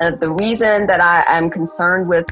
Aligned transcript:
Uh, 0.00 0.10
the 0.10 0.30
reason 0.30 0.86
that 0.86 1.00
I 1.00 1.24
am 1.26 1.48
concerned 1.48 2.08
with 2.08 2.26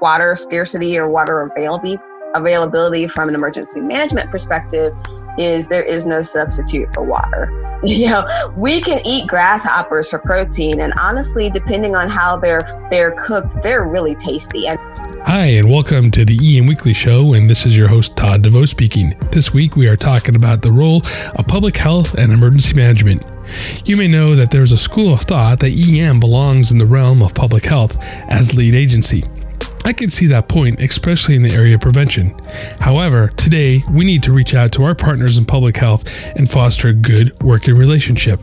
water 0.00 0.34
scarcity 0.34 0.98
or 0.98 1.08
water 1.08 1.42
availability, 1.42 1.98
availability 2.34 3.06
from 3.06 3.28
an 3.28 3.34
emergency 3.34 3.80
management 3.80 4.30
perspective 4.30 4.92
is 5.38 5.66
there 5.68 5.82
is 5.82 6.06
no 6.06 6.22
substitute 6.22 6.92
for 6.94 7.02
water. 7.02 7.62
You 7.86 8.08
know, 8.08 8.52
we 8.56 8.80
can 8.80 9.00
eat 9.06 9.28
grasshoppers 9.28 10.08
for 10.08 10.18
protein, 10.18 10.80
and 10.80 10.94
honestly, 10.94 11.50
depending 11.50 11.94
on 11.94 12.08
how 12.08 12.36
they're 12.36 12.88
they're 12.90 13.12
cooked, 13.12 13.62
they're 13.62 13.84
really 13.84 14.14
tasty. 14.14 14.66
And 14.66 14.78
Hi, 15.26 15.46
and 15.46 15.68
welcome 15.68 16.10
to 16.12 16.24
the 16.24 16.38
EM 16.40 16.66
Weekly 16.66 16.94
Show, 16.94 17.34
and 17.34 17.50
this 17.50 17.66
is 17.66 17.76
your 17.76 17.88
host, 17.88 18.16
Todd 18.16 18.42
DeVoe 18.42 18.64
speaking. 18.64 19.14
This 19.30 19.52
week, 19.52 19.76
we 19.76 19.88
are 19.88 19.96
talking 19.96 20.36
about 20.36 20.62
the 20.62 20.72
role 20.72 21.02
of 21.34 21.46
public 21.46 21.76
health 21.76 22.14
and 22.14 22.32
emergency 22.32 22.74
management. 22.74 23.28
You 23.84 23.96
may 23.96 24.08
know 24.08 24.34
that 24.36 24.50
there's 24.50 24.72
a 24.72 24.78
school 24.78 25.12
of 25.12 25.22
thought 25.22 25.58
that 25.58 25.72
EM 25.72 26.18
belongs 26.18 26.70
in 26.70 26.78
the 26.78 26.86
realm 26.86 27.22
of 27.22 27.34
public 27.34 27.64
health 27.64 27.96
as 28.28 28.54
lead 28.54 28.74
agency. 28.74 29.24
I 29.86 29.92
can 29.92 30.10
see 30.10 30.26
that 30.26 30.48
point, 30.48 30.80
especially 30.80 31.36
in 31.36 31.44
the 31.44 31.54
area 31.54 31.76
of 31.76 31.80
prevention. 31.80 32.36
However, 32.80 33.28
today 33.28 33.84
we 33.88 34.04
need 34.04 34.20
to 34.24 34.32
reach 34.32 34.52
out 34.52 34.72
to 34.72 34.84
our 34.84 34.96
partners 34.96 35.38
in 35.38 35.44
public 35.44 35.76
health 35.76 36.12
and 36.36 36.50
foster 36.50 36.88
a 36.88 36.92
good 36.92 37.40
working 37.40 37.76
relationship. 37.76 38.40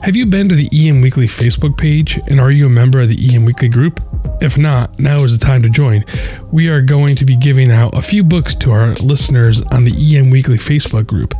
Have 0.00 0.16
you 0.16 0.24
been 0.24 0.48
to 0.48 0.54
the 0.54 0.70
EM 0.72 1.02
Weekly 1.02 1.26
Facebook 1.26 1.76
page 1.76 2.18
and 2.30 2.40
are 2.40 2.50
you 2.50 2.64
a 2.64 2.70
member 2.70 2.98
of 2.98 3.08
the 3.08 3.28
EM 3.30 3.44
Weekly 3.44 3.68
group? 3.68 4.00
If 4.40 4.56
not, 4.56 4.98
now 4.98 5.16
is 5.16 5.38
the 5.38 5.44
time 5.44 5.60
to 5.64 5.68
join. 5.68 6.02
We 6.50 6.70
are 6.70 6.80
going 6.80 7.14
to 7.16 7.26
be 7.26 7.36
giving 7.36 7.70
out 7.70 7.94
a 7.94 8.00
few 8.00 8.24
books 8.24 8.54
to 8.54 8.70
our 8.70 8.94
listeners 9.02 9.60
on 9.60 9.84
the 9.84 10.16
EM 10.16 10.30
Weekly 10.30 10.56
Facebook 10.56 11.06
group. 11.06 11.34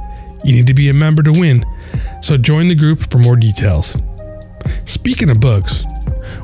You 0.44 0.52
need 0.52 0.66
to 0.66 0.74
be 0.74 0.90
a 0.90 0.94
member 0.94 1.22
to 1.22 1.32
win, 1.32 1.64
so 2.20 2.36
join 2.36 2.68
the 2.68 2.74
group 2.74 3.10
for 3.10 3.16
more 3.16 3.36
details. 3.36 3.96
Speaking 4.84 5.30
of 5.30 5.40
books, 5.40 5.82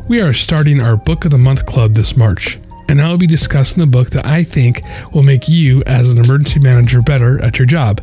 we 0.09 0.23
are 0.23 0.33
starting 0.33 0.81
our 0.81 0.97
Book 0.97 1.27
of 1.27 1.31
the 1.31 1.39
Month 1.39 1.67
Club 1.67 1.93
this 1.93 2.17
March, 2.17 2.59
and 2.89 3.01
I'll 3.01 3.19
be 3.19 3.27
discussing 3.27 3.83
a 3.83 3.87
book 3.87 4.09
that 4.11 4.25
I 4.25 4.43
think 4.43 4.81
will 5.13 5.23
make 5.23 5.49
you, 5.49 5.83
as 5.87 6.11
an 6.11 6.17
emergency 6.17 6.61
manager, 6.61 7.03
better 7.03 7.43
at 7.45 7.59
your 7.59 7.67
job. 7.67 8.01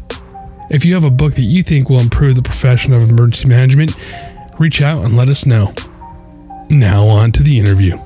If 0.70 0.86
you 0.86 0.94
have 0.94 1.04
a 1.04 1.10
book 1.10 1.34
that 1.34 1.42
you 1.42 1.64
think 1.64 1.90
will 1.90 2.00
improve 2.00 2.36
the 2.36 2.44
profession 2.44 2.94
of 2.94 3.10
emergency 3.10 3.48
management, 3.48 4.00
reach 4.60 4.84
out 4.84 5.04
and 5.04 5.18
let 5.18 5.30
us 5.30 5.48
know. 5.48 5.74
Now, 6.70 7.08
on 7.08 7.32
to 7.34 7.44
the 7.44 7.58
interview. 7.58 7.98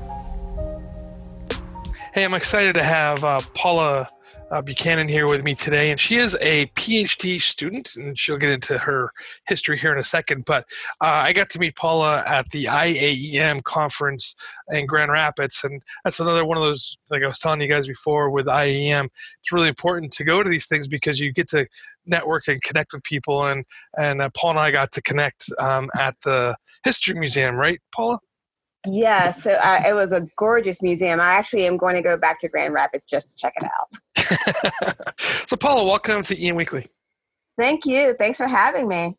Hey, 2.14 2.24
I'm 2.24 2.34
excited 2.34 2.74
to 2.74 2.82
have 2.82 3.22
uh, 3.22 3.40
Paula 3.54 4.08
uh, 4.50 4.60
Buchanan 4.62 5.08
here 5.08 5.28
with 5.28 5.44
me 5.44 5.54
today, 5.54 5.90
and 5.90 6.00
she 6.00 6.16
is 6.16 6.36
a 6.40 6.66
PhD 6.76 7.40
student, 7.40 7.96
and 7.96 8.18
she'll 8.18 8.36
get 8.36 8.50
into 8.50 8.78
her 8.78 9.12
history 9.46 9.78
here 9.78 9.92
in 9.92 9.98
a 9.98 10.04
second. 10.04 10.44
But 10.44 10.64
uh, 11.00 11.06
I 11.06 11.32
got 11.32 11.50
to 11.50 11.58
meet 11.58 11.76
Paula 11.76 12.24
at 12.26 12.48
the 12.50 12.64
IAEM 12.64 13.62
conference 13.62 14.34
in 14.70 14.86
Grand 14.86 15.12
Rapids, 15.12 15.60
and 15.62 15.82
that's 16.04 16.20
another 16.20 16.44
one 16.44 16.56
of 16.56 16.62
those, 16.64 16.98
like 17.10 17.22
I 17.22 17.26
was 17.26 17.38
telling 17.38 17.60
you 17.60 17.68
guys 17.68 17.86
before, 17.86 18.30
with 18.30 18.46
IAEM, 18.46 19.06
it's 19.40 19.52
really 19.52 19.68
important 19.68 20.12
to 20.14 20.24
go 20.24 20.42
to 20.42 20.50
these 20.50 20.66
things 20.66 20.88
because 20.88 21.20
you 21.20 21.32
get 21.32 21.48
to 21.50 21.66
network 22.06 22.48
and 22.48 22.60
connect 22.62 22.92
with 22.92 23.04
people, 23.04 23.46
and 23.46 23.64
and 23.98 24.20
uh, 24.20 24.30
Paula 24.36 24.50
and 24.50 24.60
I 24.60 24.70
got 24.70 24.90
to 24.92 25.02
connect 25.02 25.44
um, 25.58 25.88
at 25.98 26.16
the 26.24 26.56
History 26.84 27.14
Museum, 27.14 27.54
right, 27.54 27.80
Paula? 27.94 28.18
yeah, 28.86 29.30
so 29.30 29.52
uh, 29.62 29.82
it 29.86 29.92
was 29.92 30.12
a 30.12 30.26
gorgeous 30.38 30.80
museum. 30.80 31.20
I 31.20 31.32
actually 31.32 31.66
am 31.66 31.76
going 31.76 31.94
to 31.96 32.02
go 32.02 32.16
back 32.16 32.40
to 32.40 32.48
Grand 32.48 32.72
Rapids 32.72 33.04
just 33.04 33.28
to 33.28 33.36
check 33.36 33.52
it 33.56 33.64
out. 33.64 33.88
so, 35.18 35.56
Paula, 35.56 35.84
welcome 35.84 36.22
to 36.22 36.46
EM 36.46 36.56
Weekly. 36.56 36.86
Thank 37.58 37.84
you. 37.84 38.14
Thanks 38.18 38.38
for 38.38 38.46
having 38.46 38.88
me. 38.88 39.16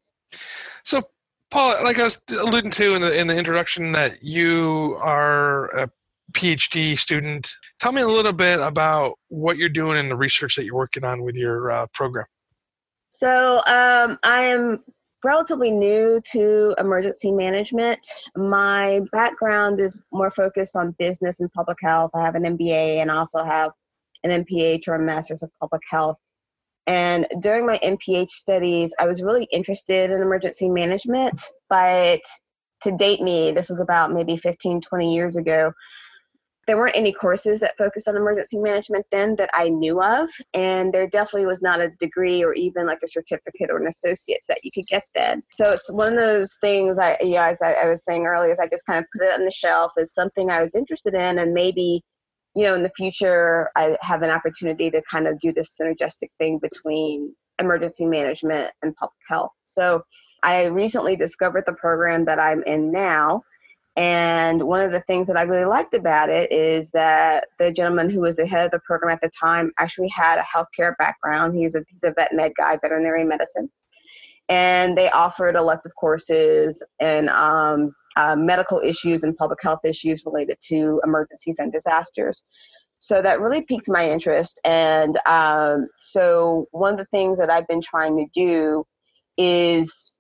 So, 0.84 1.04
Paula, 1.50 1.82
like 1.84 2.00
I 2.00 2.04
was 2.04 2.22
alluding 2.32 2.72
to 2.72 2.94
in 2.96 3.02
the 3.02 3.18
in 3.18 3.28
the 3.28 3.38
introduction, 3.38 3.92
that 3.92 4.24
you 4.24 4.98
are 5.02 5.66
a 5.78 5.90
PhD 6.32 6.98
student. 6.98 7.52
Tell 7.80 7.92
me 7.92 8.02
a 8.02 8.08
little 8.08 8.34
bit 8.34 8.60
about 8.60 9.14
what 9.28 9.58
you're 9.58 9.70
doing 9.70 9.98
in 9.98 10.10
the 10.10 10.16
research 10.16 10.56
that 10.56 10.66
you're 10.66 10.76
working 10.76 11.04
on 11.04 11.24
with 11.24 11.36
your 11.36 11.72
uh, 11.72 11.88
program. 11.94 12.26
So 13.10 13.58
um, 13.68 14.18
I 14.24 14.44
am 14.44 14.84
relatively 15.24 15.70
new 15.70 16.22
to 16.32 16.74
emergency 16.78 17.32
management. 17.32 18.00
My 18.36 19.02
background 19.12 19.80
is 19.80 20.00
more 20.12 20.32
focused 20.32 20.76
on 20.76 20.96
business 20.98 21.42
and 21.42 21.52
public 21.52 21.78
health. 21.82 22.12
I 22.14 22.22
have 22.22 22.36
an 22.36 22.44
MBA 22.44 23.02
and 23.02 23.12
also 23.12 23.44
have 23.44 23.72
an 24.24 24.44
MPH 24.44 24.88
or 24.88 24.96
a 24.96 25.00
Master's 25.00 25.44
of 25.44 25.52
Public 25.60 25.82
Health. 25.90 26.18
And 26.88 27.28
during 27.42 27.66
my 27.66 27.80
MPH 27.84 28.32
studies, 28.32 28.94
I 29.00 29.06
was 29.06 29.22
really 29.22 29.48
interested 29.52 30.10
in 30.12 30.22
emergency 30.22 30.70
management, 30.70 31.40
but 31.70 32.22
to 32.84 32.92
date 32.92 33.22
me, 33.22 33.52
this 33.52 33.70
was 33.70 33.80
about 33.80 34.12
maybe 34.12 34.36
15, 34.38 34.82
20 34.82 35.14
years 35.14 35.38
ago, 35.38 35.72
there 36.68 36.78
weren't 36.78 36.96
any 36.96 37.12
courses 37.12 37.60
that 37.60 37.78
focused 37.78 38.08
on 38.08 38.16
emergency 38.16 38.58
management 38.58 39.06
then 39.12 39.36
that 39.36 39.50
I 39.54 39.70
knew 39.70 40.02
of, 40.02 40.30
and 40.54 40.94
there 40.94 41.08
definitely 41.08 41.48
was 41.48 41.62
not 41.62 41.82
a 41.82 41.90
degree 42.00 42.44
or 42.44 42.54
even 42.54 42.86
like 42.86 43.00
a 43.04 43.08
certificate 43.08 43.70
or 43.70 43.78
an 43.78 43.88
associate's 43.88 44.48
that 44.48 44.64
you 44.64 44.72
could 44.74 44.86
get 44.86 45.04
then. 45.16 45.44
So 45.52 45.72
it's 45.72 45.92
one 45.92 46.14
of 46.14 46.20
those 46.20 46.56
things. 46.62 47.00
I 47.00 47.18
yeah, 47.22 47.50
as 47.50 47.62
I, 47.62 47.74
I 47.74 47.88
was 47.88 48.06
saying 48.06 48.26
earlier, 48.26 48.52
is 48.52 48.60
I 48.60 48.68
just 48.68 48.86
kind 48.86 49.00
of 49.00 49.06
put 49.12 49.28
it 49.28 49.34
on 49.34 49.44
the 49.44 49.52
shelf 49.52 49.92
as 50.00 50.14
something 50.14 50.50
I 50.50 50.62
was 50.62 50.76
interested 50.76 51.14
in, 51.14 51.40
and 51.40 51.54
maybe 51.54 52.04
you 52.56 52.64
know 52.64 52.76
in 52.76 52.84
the 52.84 52.92
future 52.96 53.70
I 53.76 53.98
have 54.02 54.22
an 54.22 54.30
opportunity 54.30 54.90
to 54.92 55.02
kind 55.10 55.28
of 55.28 55.40
do 55.40 55.54
this 55.54 55.78
synergistic 55.80 56.30
thing 56.38 56.60
between 56.60 57.36
emergency 57.60 58.06
management 58.06 58.72
and 58.82 58.96
public 58.96 59.18
health. 59.28 59.52
So 59.66 60.04
I 60.44 60.66
recently 60.66 61.16
discovered 61.16 61.66
the 61.68 61.74
program 61.74 62.26
that 62.26 62.40
I'm 62.40 62.64
in 62.64 62.92
now 62.92 63.44
and 63.98 64.64
one 64.64 64.82
of 64.82 64.92
the 64.92 65.02
things 65.02 65.28
that 65.28 65.38
I 65.38 65.42
really 65.42 65.66
liked 65.66 65.94
about 65.94 66.30
it 66.30 66.52
is 66.52 66.92
that 66.92 67.48
the 67.60 67.72
gentleman 67.72 68.10
who 68.10 68.22
was 68.22 68.38
the 68.38 68.48
head 68.48 68.66
of 68.66 68.72
the 68.72 68.80
program 68.80 69.12
at 69.12 69.22
the 69.22 69.30
time 69.38 69.72
actually 69.80 70.08
had 70.10 70.40
a 70.40 70.44
healthcare 70.44 70.96
background. 70.98 71.58
He's 71.58 71.76
a 71.76 71.84
he's 71.90 72.04
a 72.04 72.14
vet 72.14 72.34
med 72.34 72.54
guy, 72.58 72.78
veterinary 72.82 73.26
medicine, 73.26 73.70
and 74.48 74.98
they 74.98 75.10
offered 75.10 75.56
elective 75.56 75.92
courses 76.00 76.82
and 77.02 77.30
um, 77.30 77.94
uh, 78.16 78.36
medical 78.36 78.82
issues 78.84 79.24
and 79.24 79.36
public 79.36 79.60
health 79.62 79.80
issues 79.84 80.24
related 80.26 80.58
to 80.70 81.02
emergencies 81.04 81.60
and 81.60 81.72
disasters. 81.72 82.44
So 83.00 83.22
that 83.22 83.42
really 83.42 83.64
piqued 83.64 83.90
my 83.90 84.08
interest, 84.10 84.60
and 84.64 85.18
um, 85.26 85.88
so 85.98 86.68
one 86.72 86.94
of 86.94 87.00
the 87.00 87.06
things 87.06 87.40
that 87.40 87.50
I've 87.50 87.68
been 87.68 87.82
trying 87.82 88.16
to 88.18 88.26
do 88.36 88.86
is 89.38 90.12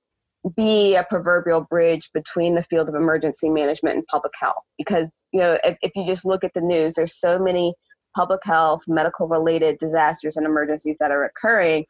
be 0.55 0.95
a 0.95 1.03
proverbial 1.03 1.61
bridge 1.61 2.09
between 2.13 2.55
the 2.55 2.63
field 2.63 2.89
of 2.89 2.95
emergency 2.95 3.49
management 3.49 3.97
and 3.97 4.07
public 4.07 4.33
health. 4.39 4.63
Because 4.77 5.27
you 5.31 5.39
know 5.39 5.59
if, 5.63 5.77
if 5.81 5.91
you 5.95 6.05
just 6.05 6.25
look 6.25 6.43
at 6.43 6.53
the 6.55 6.61
news 6.61 6.95
there's 6.95 7.19
so 7.19 7.37
many 7.37 7.73
public 8.15 8.41
health 8.43 8.81
medical 8.87 9.27
related 9.27 9.77
disasters 9.79 10.37
and 10.37 10.45
emergencies 10.45 10.97
that 10.99 11.11
are 11.11 11.25
occurring 11.25 11.85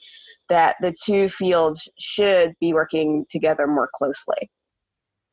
that 0.50 0.76
the 0.82 0.94
two 1.04 1.30
fields 1.30 1.88
should 1.98 2.54
be 2.60 2.74
working 2.74 3.26
together 3.30 3.66
more 3.66 3.90
closely 3.96 4.50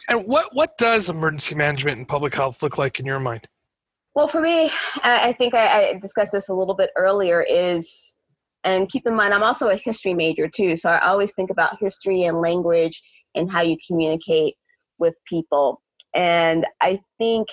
and 0.09 0.27
what 0.27 0.55
what 0.55 0.77
does 0.79 1.09
emergency 1.09 1.55
management 1.55 1.99
and 1.99 2.09
public 2.09 2.35
health 2.35 2.63
look 2.63 2.79
like 2.79 3.01
in 3.01 3.07
your 3.07 3.21
mind 3.21 3.47
well 4.15 4.29
for 4.29 4.41
me 4.41 4.71
i 5.03 5.33
think 5.33 5.55
i, 5.55 5.89
I 5.89 5.95
discussed 5.95 6.33
this 6.33 6.49
a 6.49 6.55
little 6.55 6.75
bit 6.75 6.91
earlier 6.97 7.43
is 7.43 8.15
and 8.65 8.89
keep 8.89 9.07
in 9.07 9.15
mind, 9.15 9.33
I'm 9.33 9.43
also 9.43 9.69
a 9.69 9.77
history 9.77 10.15
major 10.15 10.49
too, 10.49 10.77
so 10.77 10.91
I 10.91 11.07
always 11.07 11.33
think 11.33 11.51
about 11.51 11.79
history 11.81 12.25
and 12.25 12.41
language 12.41 13.03
and 13.35 13.51
how 13.51 13.63
you 13.63 13.77
communicate 13.87 14.55
with 14.99 15.15
people. 15.27 15.81
And 16.15 16.67
I 16.81 17.01
think 17.19 17.49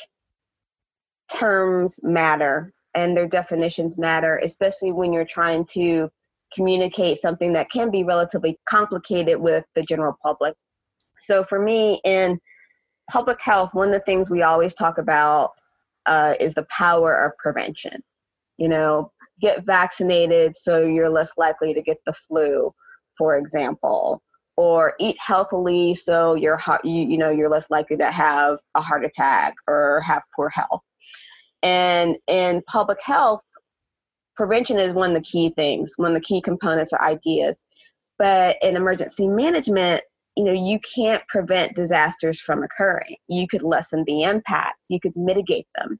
terms 1.32 2.00
matter 2.02 2.74
and 2.96 3.16
their 3.16 3.28
definitions 3.28 3.98
matter, 3.98 4.40
especially 4.44 4.92
when 4.92 5.14
you're 5.14 5.26
trying 5.26 5.66
to 5.74 6.10
communicate 6.54 7.20
something 7.20 7.54
that 7.54 7.70
can 7.70 7.92
be 7.92 8.04
relatively 8.04 8.58
complicated 8.68 9.40
with 9.40 9.66
the 9.76 9.84
general 9.84 10.18
public. 10.24 10.56
So 11.26 11.44
for 11.44 11.60
me, 11.60 12.00
in 12.04 12.40
public 13.10 13.42
health, 13.42 13.72
one 13.74 13.90
of 13.90 13.94
the 13.94 14.00
things 14.02 14.30
we 14.30 14.44
always 14.44 14.74
talk 14.74 14.98
about 14.98 15.52
uh, 16.06 16.36
is 16.40 16.54
the 16.54 16.66
power 16.70 17.16
of 17.26 17.38
prevention. 17.38 18.04
You 18.58 18.70
know, 18.70 19.12
get 19.42 19.66
vaccinated 19.66 20.56
so 20.56 20.86
you're 20.86 21.10
less 21.10 21.32
likely 21.38 21.74
to 21.74 21.82
get 21.82 21.98
the 22.06 22.14
flu, 22.14 22.74
for 23.18 23.38
example, 23.38 24.22
or 24.56 24.94
eat 25.00 25.18
healthily 25.20 25.94
so 25.94 26.36
you're 26.36 26.62
you, 26.84 27.08
you 27.10 27.18
know 27.18 27.30
you're 27.30 27.50
less 27.50 27.70
likely 27.70 27.98
to 27.98 28.12
have 28.12 28.60
a 28.76 28.82
heart 28.82 29.04
attack 29.06 29.54
or 29.68 30.02
have 30.02 30.22
poor 30.36 30.50
health. 30.50 30.82
And 31.64 32.18
in 32.28 32.62
public 32.68 33.00
health, 33.02 33.42
prevention 34.38 34.78
is 34.78 34.94
one 34.94 35.12
of 35.12 35.16
the 35.16 35.30
key 35.30 35.52
things, 35.56 35.94
one 35.98 36.16
of 36.16 36.22
the 36.22 36.26
key 36.26 36.42
components 36.42 36.94
or 36.94 37.02
ideas. 37.02 37.64
But 38.18 38.58
in 38.62 38.76
emergency 38.76 39.28
management, 39.28 40.02
you 40.36 40.44
know, 40.44 40.52
you 40.52 40.80
can't 40.80 41.26
prevent 41.28 41.76
disasters 41.76 42.42
from 42.42 42.64
occurring. 42.64 43.16
You 43.28 43.48
could 43.48 43.64
lessen 43.64 44.04
the 44.06 44.24
impact, 44.24 44.80
you 44.90 45.00
could 45.00 45.16
mitigate 45.16 45.68
them. 45.76 46.00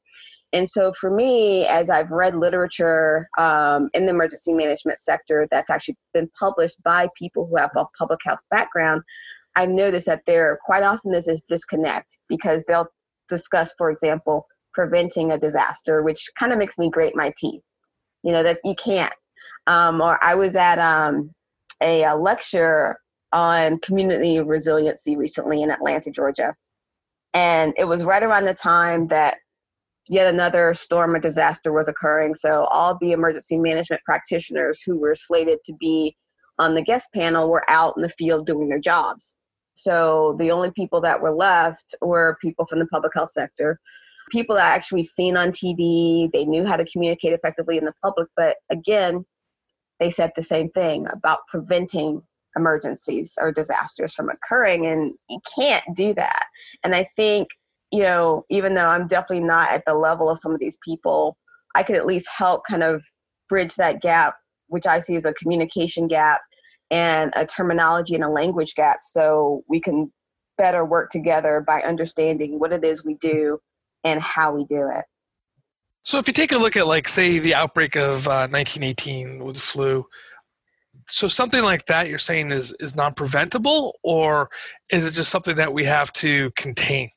And 0.54 0.70
so, 0.70 0.94
for 0.94 1.10
me, 1.10 1.66
as 1.68 1.90
I've 1.90 2.12
read 2.12 2.36
literature 2.36 3.28
um, 3.38 3.90
in 3.94 4.06
the 4.06 4.12
emergency 4.12 4.54
management 4.54 5.00
sector 5.00 5.48
that's 5.52 5.70
actually 5.70 5.98
been 6.14 6.30
published 6.40 6.82
by 6.84 7.10
people 7.18 7.48
who 7.48 7.58
have 7.58 7.72
a 7.76 7.86
public 7.98 8.20
health 8.26 8.40
background, 8.52 9.02
I've 9.56 9.70
noticed 9.70 10.06
that 10.06 10.22
there 10.26 10.60
quite 10.66 10.84
often 10.84 11.14
is 11.14 11.26
this 11.26 11.42
disconnect 11.50 12.18
because 12.30 12.62
they'll 12.68 12.88
discuss, 13.28 13.74
for 13.78 13.90
example, 13.90 14.46
preventing 14.74 15.32
a 15.32 15.38
disaster, 15.38 16.04
which 16.04 16.30
kind 16.38 16.54
of 16.54 16.60
makes 16.60 16.78
me 16.78 16.90
grate 16.90 17.16
my 17.16 17.34
teeth. 17.38 17.62
You 18.24 18.32
know, 18.32 18.44
that 18.44 18.60
you 18.64 18.76
can't. 18.76 19.14
Um, 19.68 20.02
or 20.02 20.24
I 20.24 20.36
was 20.36 20.56
at 20.56 20.80
um, 20.80 21.32
a, 21.82 22.04
a 22.04 22.16
lecture 22.16 22.98
on 23.36 23.78
community 23.80 24.40
resiliency 24.40 25.18
recently 25.18 25.62
in 25.62 25.70
Atlanta, 25.70 26.10
Georgia. 26.10 26.56
And 27.34 27.74
it 27.78 27.84
was 27.84 28.06
right 28.06 28.24
around 28.24 28.46
the 28.46 28.54
time 28.54 29.08
that 29.10 29.36
yet 30.08 30.34
another 30.34 30.74
storm 30.74 31.14
or 31.14 31.20
disaster 31.20 31.74
was 31.74 31.90
occurring. 31.90 32.34
So 32.34 32.64
all 32.72 32.98
the 33.02 33.12
emergency 33.12 33.58
management 33.58 34.02
practitioners 34.06 34.82
who 34.82 34.98
were 34.98 35.16
slated 35.16 35.60
to 35.66 35.74
be 35.74 36.16
on 36.60 36.74
the 36.74 36.82
guest 36.82 37.10
panel 37.14 37.50
were 37.50 37.70
out 37.70 37.96
in 37.98 38.04
the 38.04 38.10
field 38.10 38.48
doing 38.48 38.70
their 38.70 38.80
jobs. 38.80 39.36
So 39.74 40.38
the 40.40 40.52
only 40.52 40.72
people 40.72 41.02
that 41.02 41.22
were 41.22 41.34
left 41.36 41.94
were 42.02 42.38
people 42.42 42.66
from 42.66 42.80
the 42.80 42.88
public 42.88 43.12
health 43.14 43.32
sector, 43.32 43.78
people 44.32 44.56
that 44.56 44.74
actually 44.74 45.04
seen 45.04 45.36
on 45.36 45.52
TV, 45.52 46.32
they 46.32 46.46
knew 46.46 46.66
how 46.66 46.78
to 46.78 46.86
communicate 46.86 47.34
effectively 47.34 47.78
in 47.78 47.84
the 47.84 47.94
public, 48.02 48.30
but 48.38 48.56
again, 48.72 49.26
they 50.00 50.10
said 50.10 50.32
the 50.36 50.44
same 50.44 50.70
thing 50.70 51.06
about 51.12 51.40
preventing 51.50 52.22
emergencies 52.56 53.38
or 53.40 53.52
disasters 53.52 54.14
from 54.14 54.30
occurring 54.30 54.88
and 54.88 55.14
you 55.30 55.40
can't 55.56 55.84
do 55.96 56.14
that. 56.14 56.46
And 56.84 56.96
I 56.96 57.10
think 57.16 57.50
you 57.92 58.02
know, 58.02 58.46
even 58.50 58.74
though 58.74 58.88
I'm 58.88 59.08
definitely 59.08 59.46
not 59.46 59.72
at 59.72 59.84
the 59.86 59.94
level 59.94 60.30
of 60.30 60.40
some 60.40 60.54
of 60.54 60.60
these 60.60 60.78
people, 60.84 61.38
I 61.76 61.84
could 61.84 61.96
at 61.96 62.06
least 62.06 62.28
help 62.30 62.64
kind 62.68 62.84
of 62.84 63.02
bridge 63.48 63.76
that 63.76 64.02
gap, 64.02 64.36
which 64.68 64.86
I 64.86 65.00
see 65.00 65.16
as 65.16 65.24
a 65.24 65.34
communication 65.34 66.08
gap 66.08 66.42
and 66.92 67.32
a 67.36 67.46
terminology 67.46 68.16
and 68.16 68.24
a 68.24 68.30
language 68.30 68.76
gap, 68.76 69.00
so 69.02 69.64
we 69.70 69.80
can 69.80 70.12
better 70.58 70.86
work 70.86 71.10
together 71.10 71.64
by 71.66 71.82
understanding 71.82 72.60
what 72.60 72.72
it 72.72 72.84
is 72.84 73.04
we 73.04 73.16
do 73.16 73.60
and 74.04 74.22
how 74.22 74.54
we 74.54 74.66
do 74.66 74.90
it. 74.94 75.06
So, 76.04 76.20
if 76.20 76.28
you 76.28 76.34
take 76.34 76.52
a 76.52 76.58
look 76.58 76.76
at, 76.78 76.86
like, 76.86 77.08
say, 77.08 77.40
the 77.40 77.56
outbreak 77.56 77.96
of 77.96 78.28
uh, 78.28 78.48
1918 78.48 79.44
with 79.44 79.56
the 79.56 79.62
flu, 79.62 80.06
so 81.08 81.28
something 81.28 81.64
like 81.64 81.86
that 81.86 82.10
you're 82.10 82.20
saying 82.20 82.52
is 82.52 82.74
is 82.80 82.96
non 82.96 83.14
preventable, 83.14 83.98
or 84.04 84.50
is 84.92 85.06
it 85.06 85.12
just 85.12 85.30
something 85.30 85.56
that 85.56 85.74
we 85.74 85.84
have 85.86 86.12
to 86.14 86.52
contain? 86.52 87.10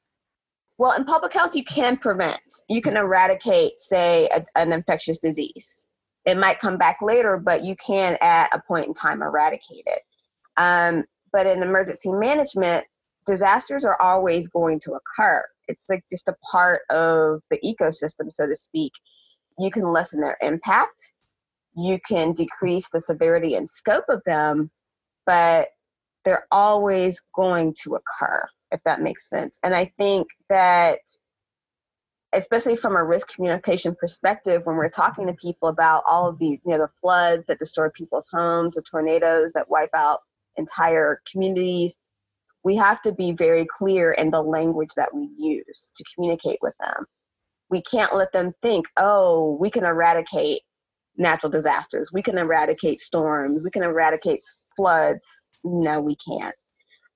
Well, 0.79 0.93
in 0.93 1.05
public 1.05 1.33
health, 1.33 1.57
you 1.57 1.65
can 1.65 1.97
prevent, 1.97 2.41
you 2.69 2.81
can 2.81 2.97
eradicate, 2.97 3.81
say, 3.81 4.29
a, 4.33 4.45
an 4.55 4.73
infectious 4.73 5.19
disease. 5.19 5.89
It 6.25 6.39
might 6.39 6.61
come 6.61 6.79
back 6.79 6.99
later, 7.03 7.37
but 7.37 7.65
you 7.65 7.75
can 7.85 8.17
at 8.21 8.55
a 8.55 8.61
point 8.61 8.87
in 8.87 8.95
time 8.95 9.21
eradicate 9.21 9.85
it. 9.87 10.03
Um, 10.57 11.05
but 11.33 11.47
in 11.47 11.63
emergency 11.63 12.13
management, 12.13 12.85
disasters 13.27 13.85
are 13.85 14.01
always 14.01 14.47
going 14.47 14.79
to 14.81 14.93
occur. 14.93 15.45
It's 15.67 15.87
like 15.89 16.05
just 16.09 16.29
a 16.29 16.37
part 16.51 16.83
of 16.91 17.41
the 17.51 17.59
ecosystem, 17.65 18.31
so 18.31 18.47
to 18.47 18.55
speak. 18.55 18.93
You 19.59 19.71
can 19.71 19.93
lessen 19.93 20.21
their 20.21 20.39
impact, 20.41 21.13
you 21.79 21.99
can 22.09 22.33
decrease 22.33 22.89
the 22.91 23.01
severity 23.01 23.55
and 23.55 23.69
scope 23.69 24.05
of 24.09 24.23
them, 24.27 24.71
but 25.27 25.69
they're 26.25 26.47
always 26.51 27.23
going 27.35 27.75
to 27.83 27.97
occur 27.97 28.47
if 28.71 28.81
that 28.85 29.01
makes 29.01 29.29
sense. 29.29 29.59
And 29.63 29.75
I 29.75 29.93
think 29.99 30.29
that, 30.49 30.99
especially 32.33 32.77
from 32.77 32.97
a 32.97 33.05
risk 33.05 33.29
communication 33.35 33.97
perspective, 33.99 34.63
when 34.65 34.77
we're 34.77 34.91
talking 34.91 35.27
to 35.27 35.33
people 35.35 35.69
about 35.69 36.03
all 36.07 36.29
of 36.29 36.39
these, 36.39 36.59
you 36.65 36.73
know, 36.73 36.79
the 36.79 36.91
floods 37.01 37.45
that 37.49 37.59
destroy 37.59 37.89
people's 37.91 38.29
homes, 38.31 38.75
the 38.75 38.83
tornadoes 38.83 39.53
that 39.55 39.71
wipe 39.71 39.95
out 39.95 40.21
entire 40.57 41.23
communities, 41.31 41.99
we 42.65 42.77
have 42.77 43.01
to 43.03 43.13
be 43.13 43.33
very 43.33 43.67
clear 43.67 44.13
in 44.13 44.31
the 44.31 44.43
language 44.43 44.91
that 44.97 45.15
we 45.15 45.31
use 45.39 45.93
to 45.97 46.05
communicate 46.15 46.59
with 46.61 46.75
them. 46.81 47.07
We 47.71 47.83
can't 47.83 48.15
let 48.15 48.33
them 48.33 48.53
think, 48.63 48.87
oh, 48.97 49.57
we 49.61 49.71
can 49.71 49.85
eradicate 49.85 50.63
natural 51.19 51.51
disasters, 51.51 52.11
we 52.13 52.23
can 52.23 52.39
eradicate 52.39 53.01
storms, 53.01 53.63
we 53.63 53.71
can 53.71 53.83
eradicate 53.83 54.41
floods. 54.77 55.27
No, 55.65 56.01
we 56.01 56.17
can't. 56.17 56.55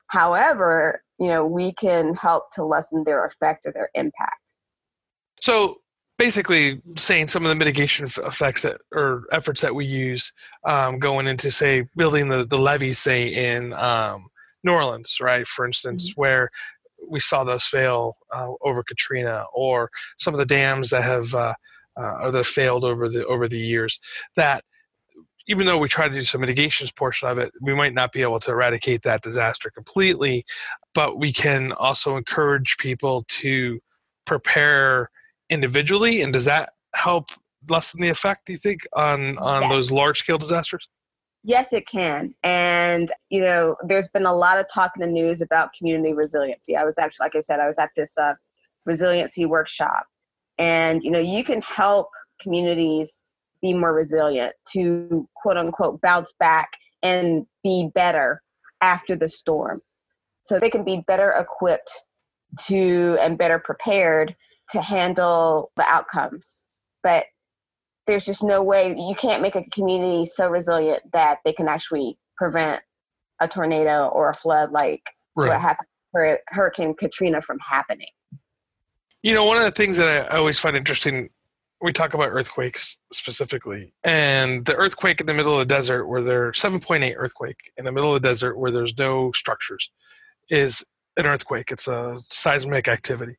However, 0.09 1.03
you 1.19 1.29
know, 1.29 1.47
we 1.47 1.73
can 1.73 2.15
help 2.15 2.53
to 2.55 2.65
lessen 2.65 3.05
their 3.05 3.25
effect 3.25 3.65
or 3.65 3.73
their 3.73 3.89
impact. 3.95 4.55
So 5.41 5.79
basically 6.19 6.81
saying 6.97 7.27
some 7.27 7.45
of 7.45 7.49
the 7.49 7.55
mitigation 7.55 8.07
effects 8.25 8.63
that 8.63 8.81
or 8.93 9.25
efforts 9.33 9.61
that 9.61 9.75
we 9.75 9.85
use 9.85 10.33
um, 10.65 10.99
going 10.99 11.27
into 11.27 11.51
say 11.51 11.85
building 11.97 12.29
the, 12.29 12.45
the 12.47 12.57
levees 12.59 12.99
say 12.99 13.27
in 13.27 13.73
um, 13.73 14.29
new 14.63 14.73
orleans 14.73 15.19
right 15.21 15.47
for 15.49 15.67
instance 15.67 16.11
mm-hmm. 16.11 16.21
where 16.21 16.49
we 17.09 17.19
saw 17.19 17.43
those 17.43 17.65
fail 17.65 18.15
uh, 18.33 18.51
over 18.63 18.85
katrina 18.85 19.45
or 19.53 19.91
some 20.17 20.33
of 20.33 20.39
the 20.39 20.47
dams 20.47 20.91
that 20.91 21.03
have 21.03 21.35
uh, 21.35 21.55
uh, 21.97 22.19
or 22.23 22.31
that 22.31 22.47
failed 22.47 22.85
over 22.85 23.09
the 23.09 23.25
over 23.27 23.49
the 23.49 23.59
years 23.59 24.01
that 24.37 24.65
even 25.49 25.67
though 25.67 25.79
we 25.79 25.89
try 25.89 26.09
to 26.09 26.15
do 26.15 26.23
some 26.23 26.41
mitigations 26.41 26.93
portion 26.93 27.29
of 27.29 27.39
it, 27.39 27.53
we 27.61 27.75
might 27.75 27.95
not 27.95 28.13
be 28.13 28.23
able 28.23 28.39
to 28.41 28.51
eradicate 28.51 29.03
that 29.03 29.23
disaster 29.23 29.71
completely, 29.71 30.45
but 30.95 31.19
we 31.19 31.33
can 31.33 31.73
also 31.73 32.17
encourage 32.17 32.77
people 32.79 33.25
to 33.29 33.81
prepare 34.25 35.11
individually. 35.51 36.23
And 36.23 36.33
does 36.33 36.45
that 36.45 36.71
help 36.95 37.31
lessen 37.69 38.01
the 38.01 38.09
effect, 38.09 38.47
do 38.47 38.53
you 38.53 38.59
think, 38.59 38.87
on, 38.95 39.37
on 39.39 39.63
yes. 39.63 39.71
those 39.71 39.91
large 39.91 40.21
scale 40.21 40.39
disasters? 40.39 40.89
Yes, 41.45 41.73
it 41.73 41.89
can. 41.89 42.35
And, 42.45 43.11
you 43.29 43.41
know, 43.41 43.75
there's 43.85 44.09
been 44.09 44.27
a 44.27 44.35
lot 44.35 44.61
of 44.61 44.67
talk 44.73 44.93
in 44.97 45.01
the 45.01 45.13
news 45.13 45.41
about 45.41 45.73
community 45.77 46.13
resiliency. 46.13 46.77
I 46.77 46.85
was 46.85 46.99
actually, 46.99 47.25
like 47.25 47.35
I 47.35 47.41
said, 47.41 47.59
I 47.59 47.67
was 47.67 47.79
at 47.81 47.91
this 47.97 48.17
uh, 48.17 48.35
resiliency 48.87 49.45
workshop. 49.45 50.07
And, 50.59 51.03
you 51.03 51.11
know, 51.11 51.19
you 51.19 51.45
can 51.45 51.63
help 51.63 52.09
communities 52.41 53.25
be 53.61 53.73
more 53.73 53.93
resilient, 53.93 54.55
to 54.73 55.29
quote 55.37 55.57
unquote 55.57 56.01
bounce 56.01 56.33
back 56.39 56.71
and 57.03 57.47
be 57.63 57.91
better 57.95 58.43
after 58.81 59.17
the 59.17 59.29
storm. 59.29 59.81
So 60.43 60.59
they 60.59 60.71
can 60.71 60.85
be 60.85 61.05
better 61.07 61.31
equipped 61.31 61.91
to 62.67 63.17
and 63.21 63.39
better 63.39 63.59
prepared 63.59 64.35
to 64.71 64.83
handle 64.83 65.71
the 65.77 65.85
outcomes. 65.87 66.63
But 67.03 67.27
there's 68.07 68.25
just 68.25 68.43
no 68.43 68.63
way 68.63 68.89
you 68.89 69.15
can't 69.17 69.43
make 69.43 69.55
a 69.55 69.65
community 69.71 70.27
so 70.27 70.49
resilient 70.49 71.03
that 71.13 71.39
they 71.45 71.53
can 71.53 71.69
actually 71.69 72.19
prevent 72.37 72.83
a 73.41 73.47
tornado 73.47 74.09
or 74.09 74.31
a 74.31 74.35
flood 74.35 74.73
like 74.73 75.03
right. 75.37 75.49
what 75.49 75.61
happened 75.61 75.89
for 76.11 76.39
Hurricane 76.49 76.95
Katrina 76.95 77.41
from 77.41 77.59
happening. 77.59 78.09
You 79.23 79.35
know, 79.35 79.45
one 79.45 79.57
of 79.57 79.65
the 79.65 79.71
things 79.71 79.99
that 79.99 80.33
I 80.33 80.37
always 80.37 80.59
find 80.59 80.77
interesting 80.77 81.31
we 81.83 81.93
talk 81.93 82.15
about 82.15 82.29
earthquakes 82.31 82.97
specifically, 83.13 83.93
and 84.05 84.65
the 84.65 84.77
earthquake 84.77 85.21
in 85.21 85.27
the 85.27 85.35
middle 85.35 85.59
of 85.59 85.69
the 85.69 85.75
desert, 85.75 86.07
where 86.07 86.23
there's 86.23 86.61
7.8 86.61 87.15
earthquake 87.17 87.73
in 87.77 87.85
the 87.85 87.91
middle 87.91 88.15
of 88.15 88.23
the 88.23 88.29
desert, 88.29 88.57
where 88.57 88.71
there's 88.71 88.97
no 88.97 89.33
structures, 89.33 89.91
is 90.49 90.85
an 91.17 91.27
earthquake. 91.27 91.73
It's 91.73 91.89
a 91.89 92.21
seismic 92.25 92.87
activity, 92.87 93.35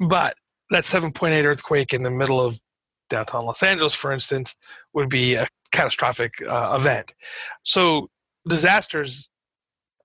but 0.00 0.34
that 0.70 0.82
7.8 0.82 1.44
earthquake 1.44 1.94
in 1.94 2.02
the 2.02 2.10
middle 2.10 2.40
of 2.40 2.60
downtown 3.08 3.46
Los 3.46 3.62
Angeles, 3.62 3.94
for 3.94 4.12
instance, 4.12 4.56
would 4.92 5.08
be 5.08 5.34
a 5.34 5.46
catastrophic 5.70 6.34
uh, 6.48 6.76
event. 6.78 7.14
So 7.62 8.08
disasters 8.48 9.30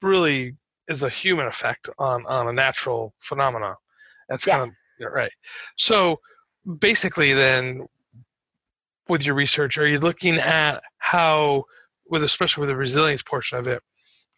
really 0.04 0.54
is 0.88 1.02
a 1.02 1.10
human 1.10 1.48
effect 1.48 1.90
on 1.98 2.26
on 2.28 2.48
a 2.48 2.54
natural 2.54 3.16
phenomenon. 3.20 3.76
That's 4.30 4.46
yeah. 4.46 4.60
kind 4.60 4.70
of 4.70 4.76
right. 5.00 5.32
So 5.78 6.20
basically 6.80 7.34
then 7.34 7.86
with 9.08 9.26
your 9.26 9.36
research 9.36 9.78
are 9.78 9.88
you 9.88 10.00
looking 10.00 10.36
at 10.36 10.82
how 10.98 11.66
with 12.10 12.24
especially 12.24 12.62
with 12.62 12.70
the 12.70 12.76
resilience 12.76 13.22
portion 13.22 13.58
of 13.58 13.68
it 13.68 13.82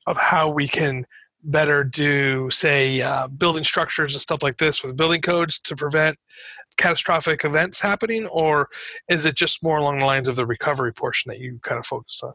of 0.08 0.18
how 0.18 0.50
we 0.50 0.68
can 0.68 1.06
better 1.44 1.84
do, 1.84 2.50
say, 2.50 3.02
uh, 3.02 3.28
building 3.28 3.64
structures 3.64 4.14
and 4.14 4.22
stuff 4.22 4.44
like 4.44 4.58
this 4.58 4.84
with 4.84 4.98
building 4.98 5.22
codes 5.22 5.60
to 5.60 5.76
prevent 5.76 6.18
catastrophic 6.78 7.44
events 7.44 7.82
happening, 7.82 8.26
or 8.28 8.70
is 9.10 9.26
it 9.26 9.36
just 9.36 9.64
more 9.64 9.78
along 9.78 10.00
the 10.00 10.06
lines 10.06 10.28
of 10.28 10.36
the 10.36 10.46
recovery 10.46 10.94
portion 10.94 11.30
that 11.30 11.40
you 11.40 11.60
kind 11.64 11.80
of 11.80 11.86
focused 11.86 12.24
on? 12.24 12.34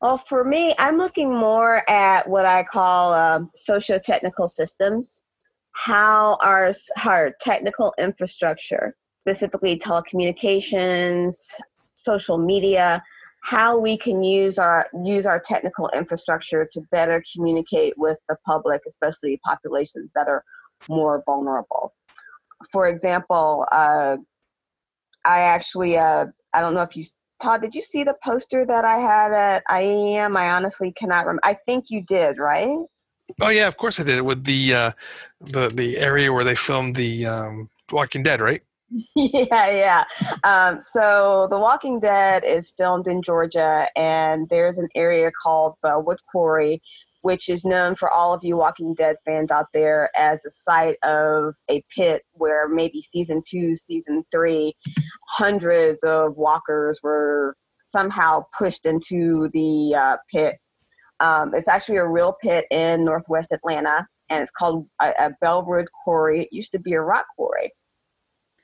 Well, 0.00 0.18
for 0.18 0.44
me, 0.44 0.74
I'm 0.78 0.98
looking 0.98 1.34
more 1.34 1.88
at 1.88 2.28
what 2.28 2.44
I 2.46 2.64
call 2.64 3.12
uh, 3.12 3.40
socio-technical 3.54 4.48
systems. 4.48 5.22
How 5.76 6.38
our, 6.42 6.72
our 7.04 7.32
technical 7.40 7.94
infrastructure, 7.98 8.96
specifically 9.22 9.78
telecommunications, 9.78 11.34
social 11.94 12.38
media, 12.38 13.02
how 13.42 13.78
we 13.78 13.96
can 13.96 14.22
use 14.22 14.58
our 14.58 14.86
use 15.04 15.26
our 15.26 15.38
technical 15.38 15.88
infrastructure 15.94 16.66
to 16.72 16.80
better 16.90 17.22
communicate 17.32 17.94
with 17.96 18.18
the 18.28 18.36
public, 18.44 18.80
especially 18.88 19.38
populations 19.44 20.10
that 20.14 20.28
are 20.28 20.42
more 20.88 21.22
vulnerable. 21.26 21.94
For 22.72 22.86
example, 22.86 23.64
uh, 23.70 24.16
I 25.24 25.40
actually 25.40 25.96
uh, 25.96 26.26
I 26.52 26.60
don't 26.60 26.74
know 26.74 26.82
if 26.82 26.96
you 26.96 27.04
Todd, 27.40 27.60
did 27.60 27.74
you 27.74 27.82
see 27.82 28.02
the 28.02 28.16
poster 28.24 28.64
that 28.64 28.84
I 28.86 28.96
had 28.96 29.32
at 29.32 29.62
IAEM? 29.70 30.36
I 30.36 30.48
honestly 30.50 30.90
cannot 30.92 31.26
remember. 31.26 31.42
I 31.44 31.54
think 31.66 31.86
you 31.88 32.02
did, 32.02 32.38
right? 32.38 32.78
Oh 33.40 33.48
yeah, 33.50 33.66
of 33.66 33.76
course 33.76 34.00
I 34.00 34.04
did. 34.04 34.18
It 34.18 34.24
with 34.24 34.44
the 34.44 34.74
uh, 34.74 34.90
the 35.40 35.68
the 35.68 35.98
area 35.98 36.32
where 36.32 36.44
they 36.44 36.54
filmed 36.54 36.96
the 36.96 37.26
um, 37.26 37.70
Walking 37.90 38.22
Dead, 38.22 38.40
right? 38.40 38.62
yeah, 39.16 39.70
yeah. 39.70 40.04
Um, 40.44 40.80
so 40.80 41.48
The 41.50 41.58
Walking 41.58 41.98
Dead 41.98 42.44
is 42.44 42.72
filmed 42.76 43.08
in 43.08 43.22
Georgia, 43.22 43.88
and 43.96 44.48
there's 44.48 44.78
an 44.78 44.88
area 44.94 45.30
called 45.42 45.74
Wood 45.82 46.18
Quarry, 46.30 46.80
which 47.22 47.48
is 47.48 47.64
known 47.64 47.96
for 47.96 48.08
all 48.10 48.32
of 48.32 48.44
you 48.44 48.56
Walking 48.56 48.94
Dead 48.94 49.16
fans 49.24 49.50
out 49.50 49.66
there 49.74 50.10
as 50.16 50.44
a 50.44 50.50
site 50.50 50.96
of 51.02 51.54
a 51.68 51.82
pit 51.94 52.22
where 52.32 52.68
maybe 52.68 53.02
season 53.02 53.42
two, 53.46 53.74
season 53.74 54.22
three, 54.30 54.74
hundreds 55.28 56.04
of 56.04 56.36
walkers 56.36 57.00
were 57.02 57.56
somehow 57.82 58.44
pushed 58.56 58.86
into 58.86 59.50
the 59.52 59.94
uh, 59.96 60.16
pit. 60.32 60.56
Um, 61.20 61.54
it's 61.54 61.68
actually 61.68 61.96
a 61.96 62.06
real 62.06 62.36
pit 62.42 62.66
in 62.70 63.04
northwest 63.04 63.52
Atlanta, 63.52 64.06
and 64.28 64.42
it's 64.42 64.50
called 64.50 64.86
a, 65.00 65.12
a 65.18 65.30
Bellwood 65.40 65.86
Quarry. 66.04 66.42
It 66.42 66.52
used 66.52 66.72
to 66.72 66.78
be 66.78 66.92
a 66.94 67.00
rock 67.00 67.26
quarry. 67.36 67.72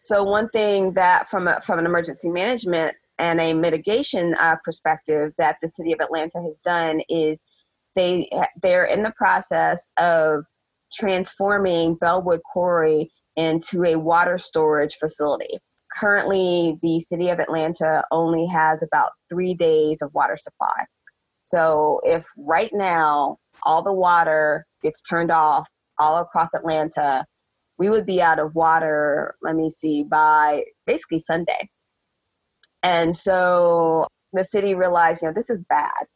So 0.02 0.22
one 0.24 0.48
thing 0.50 0.92
that 0.94 1.30
from 1.30 1.48
a, 1.48 1.60
from 1.60 1.78
an 1.78 1.86
emergency 1.86 2.28
management 2.28 2.94
and 3.18 3.40
a 3.40 3.52
mitigation 3.52 4.34
uh, 4.34 4.56
perspective 4.64 5.32
that 5.38 5.56
the 5.62 5.68
city 5.68 5.92
of 5.92 6.00
Atlanta 6.00 6.42
has 6.42 6.58
done 6.58 7.00
is 7.08 7.42
they 7.94 8.28
they're 8.62 8.86
in 8.86 9.02
the 9.02 9.12
process 9.12 9.90
of 9.98 10.44
transforming 10.92 11.94
Bellwood 11.94 12.40
Quarry 12.42 13.10
into 13.36 13.84
a 13.84 13.96
water 13.96 14.38
storage 14.38 14.96
facility. 14.96 15.58
Currently, 15.98 16.78
the 16.82 17.00
city 17.00 17.28
of 17.28 17.38
Atlanta 17.38 18.02
only 18.10 18.46
has 18.46 18.82
about 18.82 19.12
three 19.28 19.54
days 19.54 20.02
of 20.02 20.12
water 20.14 20.36
supply. 20.36 20.84
So, 21.52 22.00
if 22.04 22.24
right 22.38 22.70
now 22.72 23.36
all 23.64 23.82
the 23.82 23.92
water 23.92 24.66
gets 24.82 25.02
turned 25.02 25.30
off 25.30 25.66
all 25.98 26.18
across 26.18 26.54
Atlanta, 26.54 27.26
we 27.78 27.90
would 27.90 28.06
be 28.06 28.22
out 28.22 28.38
of 28.38 28.54
water, 28.54 29.34
let 29.42 29.56
me 29.56 29.68
see, 29.68 30.02
by 30.02 30.64
basically 30.86 31.18
Sunday. 31.18 31.68
And 32.82 33.14
so 33.14 34.06
the 34.32 34.44
city 34.44 34.74
realized, 34.74 35.20
you 35.22 35.28
know, 35.28 35.34
this 35.34 35.50
is 35.50 35.62
bad. 35.68 36.06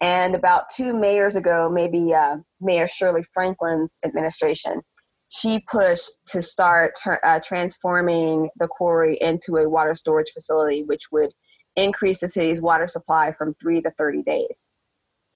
And 0.00 0.34
about 0.34 0.70
two 0.74 0.92
mayors 0.92 1.36
ago, 1.36 1.70
maybe 1.72 2.12
uh, 2.12 2.36
Mayor 2.60 2.88
Shirley 2.88 3.24
Franklin's 3.32 3.98
administration, 4.04 4.82
she 5.30 5.60
pushed 5.70 6.10
to 6.28 6.42
start 6.42 6.92
uh, 7.22 7.40
transforming 7.40 8.50
the 8.58 8.68
quarry 8.68 9.16
into 9.20 9.56
a 9.56 9.68
water 9.68 9.94
storage 9.94 10.30
facility, 10.32 10.82
which 10.82 11.04
would 11.10 11.30
increase 11.76 12.20
the 12.20 12.28
city's 12.28 12.60
water 12.60 12.86
supply 12.86 13.32
from 13.32 13.54
three 13.54 13.80
to 13.80 13.90
30 13.92 14.22
days. 14.22 14.68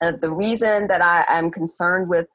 Uh, 0.01 0.13
the 0.13 0.31
reason 0.31 0.87
that 0.89 1.03
I 1.03 1.25
am 1.29 1.51
concerned 1.51 2.09
with 2.09 2.27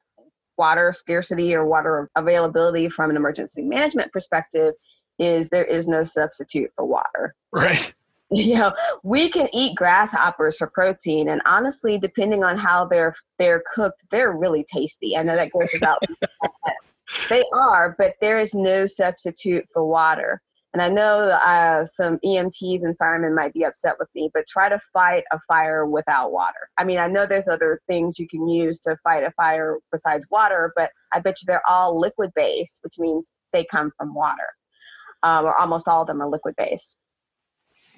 water 0.56 0.92
scarcity 0.92 1.54
or 1.54 1.66
water 1.66 2.10
availability 2.16 2.88
from 2.88 3.10
an 3.10 3.16
emergency 3.16 3.62
management 3.62 4.12
perspective 4.12 4.74
is 5.18 5.48
there 5.48 5.64
is 5.64 5.86
no 5.86 6.04
substitute 6.04 6.70
for 6.74 6.84
water. 6.84 7.34
Right. 7.52 7.92
You 8.30 8.54
know, 8.54 8.72
we 9.04 9.28
can 9.28 9.48
eat 9.52 9.76
grasshoppers 9.76 10.56
for 10.56 10.66
protein, 10.66 11.28
and 11.28 11.40
honestly, 11.44 11.98
depending 11.98 12.42
on 12.42 12.56
how 12.56 12.86
they're 12.86 13.14
they're 13.38 13.62
cooked, 13.74 14.02
they're 14.10 14.32
really 14.32 14.64
tasty. 14.64 15.16
I 15.16 15.22
know 15.22 15.36
that 15.36 15.52
goes 15.52 15.68
without. 15.72 16.02
they 17.28 17.44
are, 17.52 17.94
but 17.96 18.14
there 18.20 18.38
is 18.38 18.52
no 18.52 18.86
substitute 18.86 19.68
for 19.72 19.86
water. 19.86 20.40
And 20.74 20.82
I 20.82 20.88
know 20.88 21.28
uh, 21.28 21.84
some 21.84 22.18
EMTs 22.24 22.82
and 22.82 22.98
firemen 22.98 23.32
might 23.32 23.54
be 23.54 23.64
upset 23.64 23.94
with 23.96 24.08
me, 24.12 24.28
but 24.34 24.44
try 24.48 24.68
to 24.68 24.80
fight 24.92 25.22
a 25.30 25.38
fire 25.46 25.86
without 25.86 26.32
water. 26.32 26.68
I 26.76 26.82
mean, 26.82 26.98
I 26.98 27.06
know 27.06 27.26
there's 27.26 27.46
other 27.46 27.80
things 27.86 28.18
you 28.18 28.26
can 28.26 28.48
use 28.48 28.80
to 28.80 28.96
fight 29.04 29.22
a 29.22 29.30
fire 29.36 29.78
besides 29.92 30.26
water, 30.32 30.72
but 30.74 30.90
I 31.12 31.20
bet 31.20 31.36
you 31.40 31.46
they're 31.46 31.62
all 31.68 31.98
liquid 31.98 32.32
based, 32.34 32.80
which 32.82 32.94
means 32.98 33.30
they 33.52 33.64
come 33.64 33.92
from 33.96 34.14
water, 34.14 34.48
um, 35.22 35.44
or 35.44 35.54
almost 35.54 35.86
all 35.86 36.02
of 36.02 36.08
them 36.08 36.20
are 36.20 36.28
liquid 36.28 36.56
based. 36.58 36.96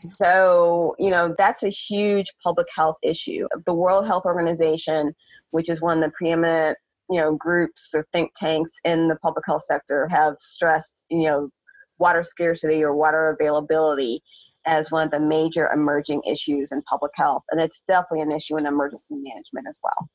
So, 0.01 0.95
you 0.99 1.09
know, 1.09 1.35
that's 1.39 1.63
a 1.63 1.71
huge 1.71 2.31
public 2.45 2.67
health 2.77 2.99
issue. 3.03 3.49
The 3.65 3.73
World 3.73 4.07
Health 4.07 4.27
Organization, 4.27 5.15
which 5.51 5.71
is 5.71 5.81
one 5.81 5.97
of 5.97 6.05
the 6.05 6.13
preeminent 6.15 6.77
you 7.09 7.21
know 7.21 7.37
groups 7.37 7.93
or 7.95 8.05
think 8.13 8.33
tanks 8.35 8.73
in 8.85 9.07
the 9.07 9.15
public 9.17 9.45
health 9.47 9.63
sector 9.63 10.09
have 10.09 10.35
stressed 10.41 11.05
you 11.09 11.29
know 11.29 11.49
water 11.99 12.23
scarcity 12.23 12.83
or 12.83 12.95
water 12.95 13.37
availability 13.39 14.23
as 14.67 14.91
one 14.91 15.05
of 15.05 15.11
the 15.13 15.21
major 15.21 15.71
emerging 15.71 16.21
issues 16.29 16.73
in 16.73 16.83
public 16.83 17.13
health. 17.15 17.45
And 17.51 17.61
it's 17.61 17.83
definitely 17.87 18.23
an 18.23 18.33
issue 18.33 18.59
in 18.59 18.67
emergency 18.67 19.15
management 19.15 19.67
as 19.69 19.79
well. 19.83 20.09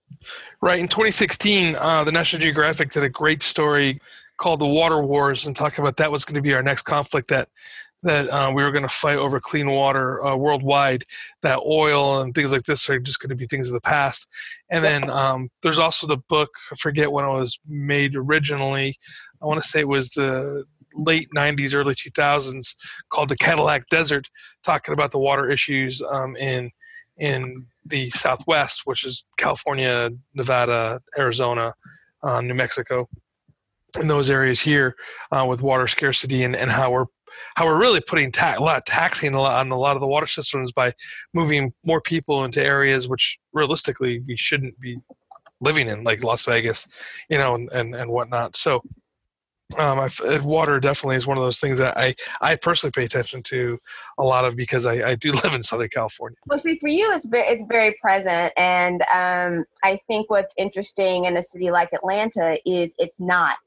Right. 0.61 0.79
In 0.79 0.87
2016, 0.87 1.75
uh, 1.75 2.03
the 2.03 2.11
National 2.11 2.41
Geographic 2.41 2.89
did 2.89 3.03
a 3.03 3.09
great 3.09 3.43
story 3.43 3.99
called 4.37 4.59
The 4.59 4.67
Water 4.67 5.01
Wars 5.01 5.47
and 5.47 5.55
talking 5.55 5.83
about 5.83 5.97
that 5.97 6.11
was 6.11 6.25
going 6.25 6.35
to 6.35 6.41
be 6.41 6.53
our 6.53 6.63
next 6.63 6.81
conflict 6.83 7.29
that 7.29 7.49
that 8.03 8.27
uh, 8.29 8.51
we 8.53 8.63
were 8.63 8.71
going 8.71 8.81
to 8.81 8.89
fight 8.89 9.17
over 9.17 9.39
clean 9.39 9.69
water 9.69 10.25
uh, 10.25 10.35
worldwide. 10.35 11.05
That 11.43 11.59
oil 11.59 12.21
and 12.21 12.33
things 12.33 12.51
like 12.51 12.63
this 12.63 12.89
are 12.89 12.99
just 12.99 13.19
going 13.19 13.29
to 13.29 13.35
be 13.35 13.45
things 13.45 13.67
of 13.67 13.73
the 13.73 13.81
past. 13.81 14.27
And 14.71 14.83
then 14.83 15.09
um, 15.09 15.49
there's 15.61 15.77
also 15.77 16.07
the 16.07 16.17
book. 16.17 16.49
I 16.71 16.75
forget 16.75 17.11
when 17.11 17.25
it 17.25 17.31
was 17.31 17.59
made 17.67 18.15
originally. 18.15 18.95
I 19.41 19.45
want 19.45 19.61
to 19.61 19.67
say 19.67 19.81
it 19.81 19.87
was 19.87 20.09
the 20.09 20.65
late 20.95 21.29
90s, 21.35 21.75
early 21.75 21.95
2000s 21.95 22.75
called 23.09 23.29
the 23.29 23.37
Cadillac 23.37 23.87
Desert, 23.89 24.29
talking 24.63 24.93
about 24.93 25.11
the 25.11 25.19
water 25.19 25.49
issues 25.49 26.01
um, 26.11 26.35
in 26.37 26.71
in 27.17 27.65
the 27.85 28.09
Southwest, 28.11 28.81
which 28.85 29.03
is 29.03 29.25
California, 29.37 30.09
Nevada, 30.33 31.01
Arizona, 31.17 31.73
uh, 32.23 32.41
New 32.41 32.55
Mexico, 32.55 33.07
in 33.99 34.07
those 34.07 34.29
areas 34.29 34.59
here 34.59 34.95
uh, 35.31 35.45
with 35.47 35.61
water 35.61 35.87
scarcity 35.87 36.43
and, 36.43 36.55
and 36.55 36.71
how 36.71 36.91
we're 36.91 37.05
how 37.55 37.65
we're 37.65 37.79
really 37.79 38.01
putting 38.01 38.31
ta- 38.31 38.55
a 38.57 38.61
lot 38.61 38.85
taxing 38.85 39.33
a 39.33 39.41
lot 39.41 39.59
on 39.59 39.71
a 39.71 39.77
lot 39.77 39.95
of 39.95 40.01
the 40.01 40.07
water 40.07 40.27
systems 40.27 40.71
by 40.71 40.91
moving 41.33 41.71
more 41.85 42.01
people 42.01 42.43
into 42.43 42.61
areas 42.61 43.07
which 43.07 43.39
realistically 43.53 44.19
we 44.27 44.35
shouldn't 44.35 44.77
be 44.79 44.97
living 45.61 45.87
in, 45.87 46.03
like 46.03 46.23
Las 46.23 46.43
Vegas, 46.45 46.87
you 47.29 47.37
know, 47.37 47.55
and, 47.55 47.69
and, 47.71 47.95
and 47.95 48.11
whatnot. 48.11 48.57
So 48.57 48.81
um, 49.77 49.99
I've, 49.99 50.19
uh, 50.21 50.39
water 50.43 50.79
definitely 50.79 51.15
is 51.15 51.27
one 51.27 51.37
of 51.37 51.43
those 51.43 51.59
things 51.59 51.77
that 51.79 51.97
I, 51.97 52.15
I 52.41 52.55
personally 52.55 52.91
pay 52.91 53.05
attention 53.05 53.41
to 53.43 53.79
a 54.17 54.23
lot 54.23 54.45
of 54.45 54.55
because 54.55 54.85
I, 54.85 55.09
I 55.09 55.15
do 55.15 55.31
live 55.43 55.53
in 55.53 55.63
Southern 55.63 55.89
California. 55.89 56.37
Well, 56.47 56.59
see, 56.59 56.77
for 56.79 56.89
you, 56.89 57.11
it's 57.13 57.25
very, 57.25 57.47
it's 57.47 57.63
very 57.69 57.95
present. 58.01 58.53
And 58.57 59.01
um, 59.13 59.65
I 59.83 59.99
think 60.07 60.29
what's 60.29 60.53
interesting 60.57 61.25
in 61.25 61.37
a 61.37 61.43
city 61.43 61.71
like 61.71 61.89
Atlanta 61.93 62.57
is 62.65 62.93
it's 62.97 63.19
not. 63.19 63.57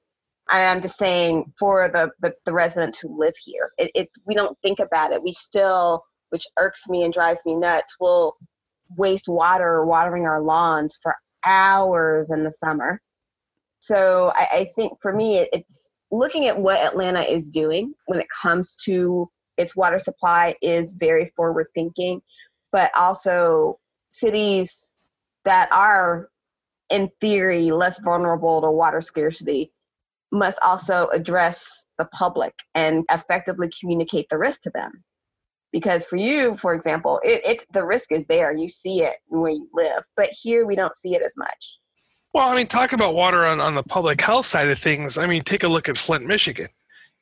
I'm 0.49 0.83
just 0.83 0.99
saying 0.99 1.53
for 1.59 1.89
the, 1.89 2.11
the, 2.21 2.35
the 2.45 2.53
residents 2.53 2.99
who 2.99 3.19
live 3.19 3.35
here, 3.43 3.71
it, 3.79 3.91
it, 3.95 4.11
we 4.27 4.35
don't 4.35 4.59
think 4.61 4.79
about 4.79 5.13
it. 5.13 5.23
We 5.23 5.33
still, 5.33 6.05
which 6.31 6.47
irks 6.59 6.87
me 6.89 7.05
and 7.05 7.15
drives 7.15 7.41
me 7.47 7.55
nuts, 7.55 7.97
will 7.99 8.37
waste 8.97 9.27
water 9.27 9.87
watering 9.87 10.27
our 10.27 10.41
lawns 10.41 10.99
for 11.03 11.15
hours 11.47 12.31
in 12.31 12.45
the 12.45 12.51
summer. 12.51 13.01
So 13.79 14.33
I, 14.35 14.49
I 14.53 14.71
think 14.77 14.93
for 15.01 15.15
me, 15.15 15.39
it, 15.39 15.49
it's 15.53 15.91
looking 16.19 16.47
at 16.47 16.59
what 16.59 16.79
Atlanta 16.79 17.21
is 17.21 17.45
doing 17.45 17.93
when 18.07 18.21
it 18.21 18.27
comes 18.31 18.77
to 18.85 19.29
its 19.57 19.77
water 19.77 19.99
supply 19.99 20.55
is 20.63 20.93
very 20.93 21.33
forward 21.37 21.67
thinking, 21.75 22.21
but 22.73 22.91
also 22.97 23.79
cities 24.09 24.93
that 25.45 25.69
are 25.73 26.29
in 26.91 27.11
theory 27.21 27.71
less 27.71 27.99
vulnerable 27.99 28.61
to 28.61 28.71
water 28.71 29.01
scarcity 29.01 29.73
must 30.31 30.59
also 30.63 31.09
address 31.13 31.87
the 31.99 32.05
public 32.07 32.55
and 32.75 33.05
effectively 33.11 33.71
communicate 33.81 34.27
the 34.29 34.39
risk 34.39 34.63
to 34.63 34.71
them. 34.71 34.91
Because 35.73 36.05
for 36.05 36.17
you 36.17 36.57
for 36.57 36.73
example 36.75 37.21
it, 37.25 37.43
it's 37.45 37.67
the 37.73 37.85
risk 37.85 38.13
is 38.13 38.25
there 38.27 38.57
you 38.57 38.69
see 38.69 39.03
it 39.03 39.17
where 39.27 39.51
you 39.51 39.69
live 39.75 40.05
but 40.17 40.29
here 40.31 40.67
we 40.67 40.77
don't 40.77 40.95
see 40.95 41.17
it 41.17 41.23
as 41.23 41.35
much 41.37 41.79
Well, 42.35 42.49
I 42.49 42.57
mean, 42.57 42.67
talking 42.67 42.99
about 42.99 43.15
water 43.15 43.47
on, 43.47 43.61
on 43.61 43.77
the 43.77 43.85
public 43.85 44.21
health 44.21 44.45
side 44.45 44.69
of 44.69 44.79
things, 44.79 45.17
I 45.19 45.27
mean, 45.27 45.43
take 45.43 45.63
a 45.63 45.69
look 45.69 45.89
at 45.89 45.97
Flint, 45.97 46.27
Michigan. 46.27 46.69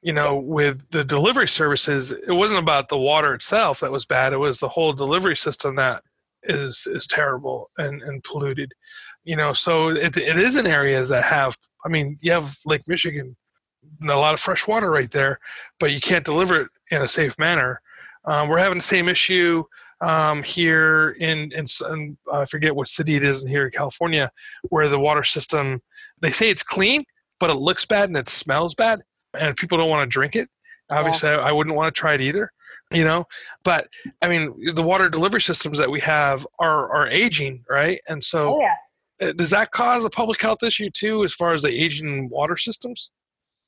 You 0.01 0.15
know, 0.15 0.37
with 0.37 0.91
the 0.91 1.05
delivery 1.05 1.47
services, 1.47 2.11
it 2.11 2.33
wasn't 2.33 2.61
about 2.61 2.89
the 2.89 2.99
water 2.99 3.35
itself 3.35 3.81
that 3.81 3.93
was 3.93 4.07
bad. 4.07 4.33
It 4.33 4.39
was 4.39 4.59
the 4.59 4.69
whole 4.69 4.95
delivery 4.95 5.37
system 5.37 5.77
that 5.77 6.03
is 6.45 6.89
is 6.91 7.07
terrible 7.07 7.71
and, 7.79 8.03
and 8.03 8.25
polluted. 8.25 8.73
You 9.23 9.37
know, 9.37 9.53
so 9.53 9.91
it, 9.91 10.17
it 10.17 10.39
is 10.39 10.57
in 10.57 10.67
areas 10.67 11.11
that 11.11 11.25
have, 11.25 11.57
I 11.85 11.89
mean, 11.89 12.19
you 12.21 12.33
have 12.33 12.57
Lake 12.65 12.81
Michigan, 12.89 13.37
a 14.03 14.07
lot 14.07 14.35
of 14.35 14.41
fresh 14.41 14.67
water 14.67 14.91
right 14.91 15.11
there, 15.11 15.39
but 15.79 15.93
you 15.93 16.01
can't 16.01 16.25
deliver 16.25 16.63
it 16.63 16.69
in 16.91 17.03
a 17.03 17.07
safe 17.07 17.39
manner. 17.39 17.81
Um, 18.25 18.49
we're 18.49 18.59
having 18.59 18.79
the 18.79 18.83
same 18.83 19.09
issue 19.09 19.65
um, 20.03 20.43
here 20.43 21.17
in, 21.21 21.53
in, 21.53 21.67
in 21.91 22.19
I 22.31 22.45
forget 22.45 22.75
what 22.75 22.89
city 22.89 23.15
it 23.15 23.25
is 23.25 23.45
in 23.45 23.49
here 23.49 23.65
in 23.65 23.71
California, 23.71 24.31
where 24.69 24.89
the 24.89 24.99
water 24.99 25.25
system 25.25 25.81
they 26.21 26.31
say 26.31 26.51
it's 26.51 26.63
clean, 26.63 27.05
but 27.41 27.51
it 27.51 27.55
looks 27.55 27.87
bad 27.87 28.09
and 28.09 28.17
it 28.17 28.29
smells 28.29 28.75
bad, 28.75 29.01
and 29.39 29.57
people 29.57 29.79
don't 29.79 29.89
want 29.89 30.09
to 30.09 30.13
drink 30.13 30.37
it. 30.37 30.49
Obviously, 30.91 31.31
yeah. 31.31 31.39
I, 31.39 31.49
I 31.49 31.53
wouldn't 31.53 31.77
want 31.77 31.95
to 31.95 31.99
try 31.99 32.15
it 32.15 32.21
either 32.21 32.53
you 32.93 33.05
know 33.05 33.25
but 33.65 33.89
i 34.21 34.29
mean 34.29 34.55
the 34.75 34.83
water 34.83 35.09
delivery 35.09 35.41
systems 35.41 35.79
that 35.79 35.91
we 35.91 36.01
have 36.01 36.47
are 36.59 36.93
are 36.93 37.09
aging 37.09 37.65
right 37.71 38.01
and 38.09 38.23
so 38.23 38.57
oh, 38.57 38.61
yeah. 38.61 38.75
Uh, 39.21 39.33
does 39.33 39.51
that 39.51 39.71
cause 39.71 40.05
a 40.05 40.11
public 40.11 40.41
health 40.41 40.63
issue 40.63 40.91
too 40.91 41.25
as 41.25 41.33
far 41.33 41.53
as 41.53 41.63
the 41.63 41.69
aging 41.69 42.29
water 42.29 42.57
systems 42.57 43.11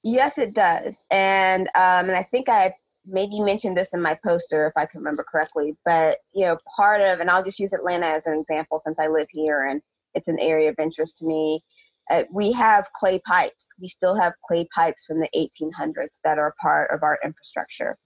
yes 0.03 0.37
it 0.37 0.53
does 0.53 1.07
and 1.11 1.69
um 1.69 2.09
and 2.09 2.13
i 2.13 2.23
think 2.23 2.49
i 2.49 2.75
maybe 3.07 3.41
mentioned 3.41 3.77
this 3.77 3.95
in 3.95 4.03
my 4.03 4.19
poster 4.25 4.67
if 4.67 4.73
I 4.77 4.87
can 4.87 5.01
remember 5.01 5.25
correctly, 5.25 5.77
but 5.85 6.19
you 6.33 6.47
know, 6.47 6.59
part 6.77 7.01
of, 7.01 7.21
and 7.21 7.31
I'll 7.31 7.45
just 7.45 7.59
use 7.59 7.73
Atlanta 7.73 8.07
as 8.07 8.27
an 8.27 8.39
example 8.41 8.79
since 8.79 8.99
I 8.99 9.09
live 9.09 9.29
here 9.31 9.65
and 9.65 9.81
it's 10.15 10.29
an 10.29 10.39
area 10.39 10.71
of 10.71 10.77
interest 10.79 11.19
to 11.19 11.27
me. 11.27 11.63
Uh, 12.11 12.25
we 12.31 12.53
have 12.53 12.87
clay 12.95 13.19
pipes. 13.27 13.73
We 13.81 13.89
still 13.89 14.15
have 14.15 14.35
clay 14.47 14.69
pipes 14.75 15.05
from 15.07 15.21
the 15.21 15.29
1800s 15.35 16.19
that 16.23 16.39
are 16.39 16.55
part 16.61 16.91
of 16.91 17.03
our 17.03 17.19
infrastructure. 17.25 17.97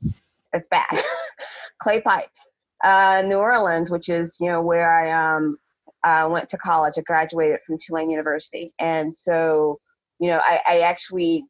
It's 0.53 0.69
bad. 0.69 1.03
clay 1.83 2.01
pipes. 2.01 2.53
Uh, 2.83 3.23
New 3.27 3.39
Orleans, 3.39 3.91
which 3.91 4.09
is 4.09 4.37
you 4.41 4.47
know 4.47 4.63
where 4.63 4.93
I 4.93 5.11
um 5.11 5.59
uh, 6.05 6.29
went 6.31 6.49
to 6.51 6.59
college. 6.59 6.95
I 6.97 7.01
graduated 7.01 7.59
from 7.67 7.77
Tulane 7.77 8.09
University, 8.09 8.73
and 8.79 9.17
so 9.17 9.81
you 10.21 10.31
know 10.31 10.41
I, 10.45 10.61
I 10.65 10.81
actually 10.81 11.45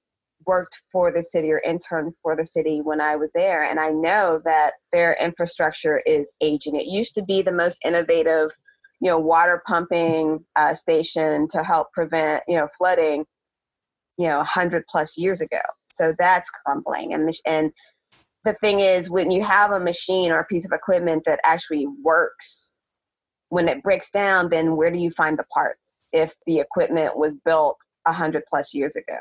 worked 0.46 0.82
for 0.92 1.12
the 1.12 1.22
city 1.22 1.50
or 1.50 1.60
interned 1.60 2.14
for 2.22 2.36
the 2.36 2.44
city 2.44 2.80
when 2.82 3.00
I 3.00 3.16
was 3.16 3.30
there, 3.34 3.64
and 3.64 3.78
I 3.78 3.90
know 3.90 4.40
that 4.44 4.74
their 4.92 5.16
infrastructure 5.20 6.00
is 6.06 6.34
aging. 6.40 6.76
It 6.76 6.86
used 6.86 7.14
to 7.16 7.22
be 7.22 7.42
the 7.42 7.52
most 7.52 7.78
innovative, 7.84 8.50
you 9.00 9.10
know, 9.10 9.18
water 9.18 9.62
pumping 9.66 10.44
uh, 10.56 10.74
station 10.74 11.48
to 11.48 11.62
help 11.62 11.92
prevent, 11.92 12.42
you 12.48 12.56
know, 12.56 12.68
flooding, 12.76 13.24
you 14.16 14.26
know, 14.26 14.38
100 14.38 14.84
plus 14.90 15.16
years 15.16 15.40
ago. 15.40 15.60
So 15.94 16.14
that's 16.18 16.50
crumbling, 16.50 17.14
and 17.14 17.32
and 17.46 17.72
the 18.44 18.54
thing 18.62 18.80
is, 18.80 19.10
when 19.10 19.30
you 19.30 19.42
have 19.42 19.72
a 19.72 19.80
machine 19.80 20.30
or 20.30 20.38
a 20.38 20.46
piece 20.46 20.64
of 20.64 20.72
equipment 20.72 21.24
that 21.26 21.40
actually 21.44 21.86
works, 22.02 22.70
when 23.50 23.68
it 23.68 23.82
breaks 23.82 24.10
down, 24.10 24.48
then 24.48 24.76
where 24.76 24.90
do 24.90 24.98
you 24.98 25.10
find 25.10 25.38
the 25.38 25.44
parts? 25.44 25.80
If 26.12 26.34
the 26.46 26.60
equipment 26.60 27.16
was 27.16 27.34
built 27.44 27.76
100 28.04 28.44
plus 28.48 28.72
years 28.72 28.96
ago. 28.96 29.18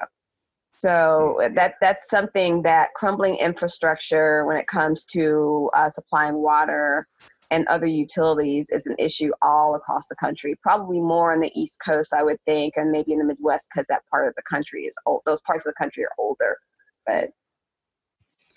So 0.79 1.39
that 1.55 1.75
that's 1.81 2.07
something 2.09 2.61
that 2.61 2.93
crumbling 2.93 3.37
infrastructure 3.37 4.45
when 4.45 4.57
it 4.57 4.67
comes 4.67 5.03
to 5.05 5.69
uh, 5.73 5.89
supplying 5.89 6.35
water 6.35 7.07
and 7.49 7.65
other 7.67 7.85
utilities 7.85 8.69
is 8.69 8.85
an 8.85 8.95
issue 8.99 9.31
all 9.41 9.75
across 9.75 10.07
the 10.07 10.15
country. 10.15 10.55
Probably 10.61 10.99
more 10.99 11.33
on 11.33 11.39
the 11.39 11.51
East 11.55 11.77
Coast, 11.83 12.13
I 12.13 12.23
would 12.23 12.39
think, 12.45 12.73
and 12.75 12.91
maybe 12.91 13.13
in 13.13 13.19
the 13.19 13.25
Midwest 13.25 13.69
because 13.73 13.87
that 13.87 14.03
part 14.11 14.27
of 14.27 14.35
the 14.35 14.43
country 14.43 14.83
is 14.83 14.95
old. 15.05 15.21
Those 15.25 15.41
parts 15.41 15.65
of 15.65 15.73
the 15.73 15.83
country 15.83 16.03
are 16.03 16.11
older, 16.19 16.57
but. 17.05 17.29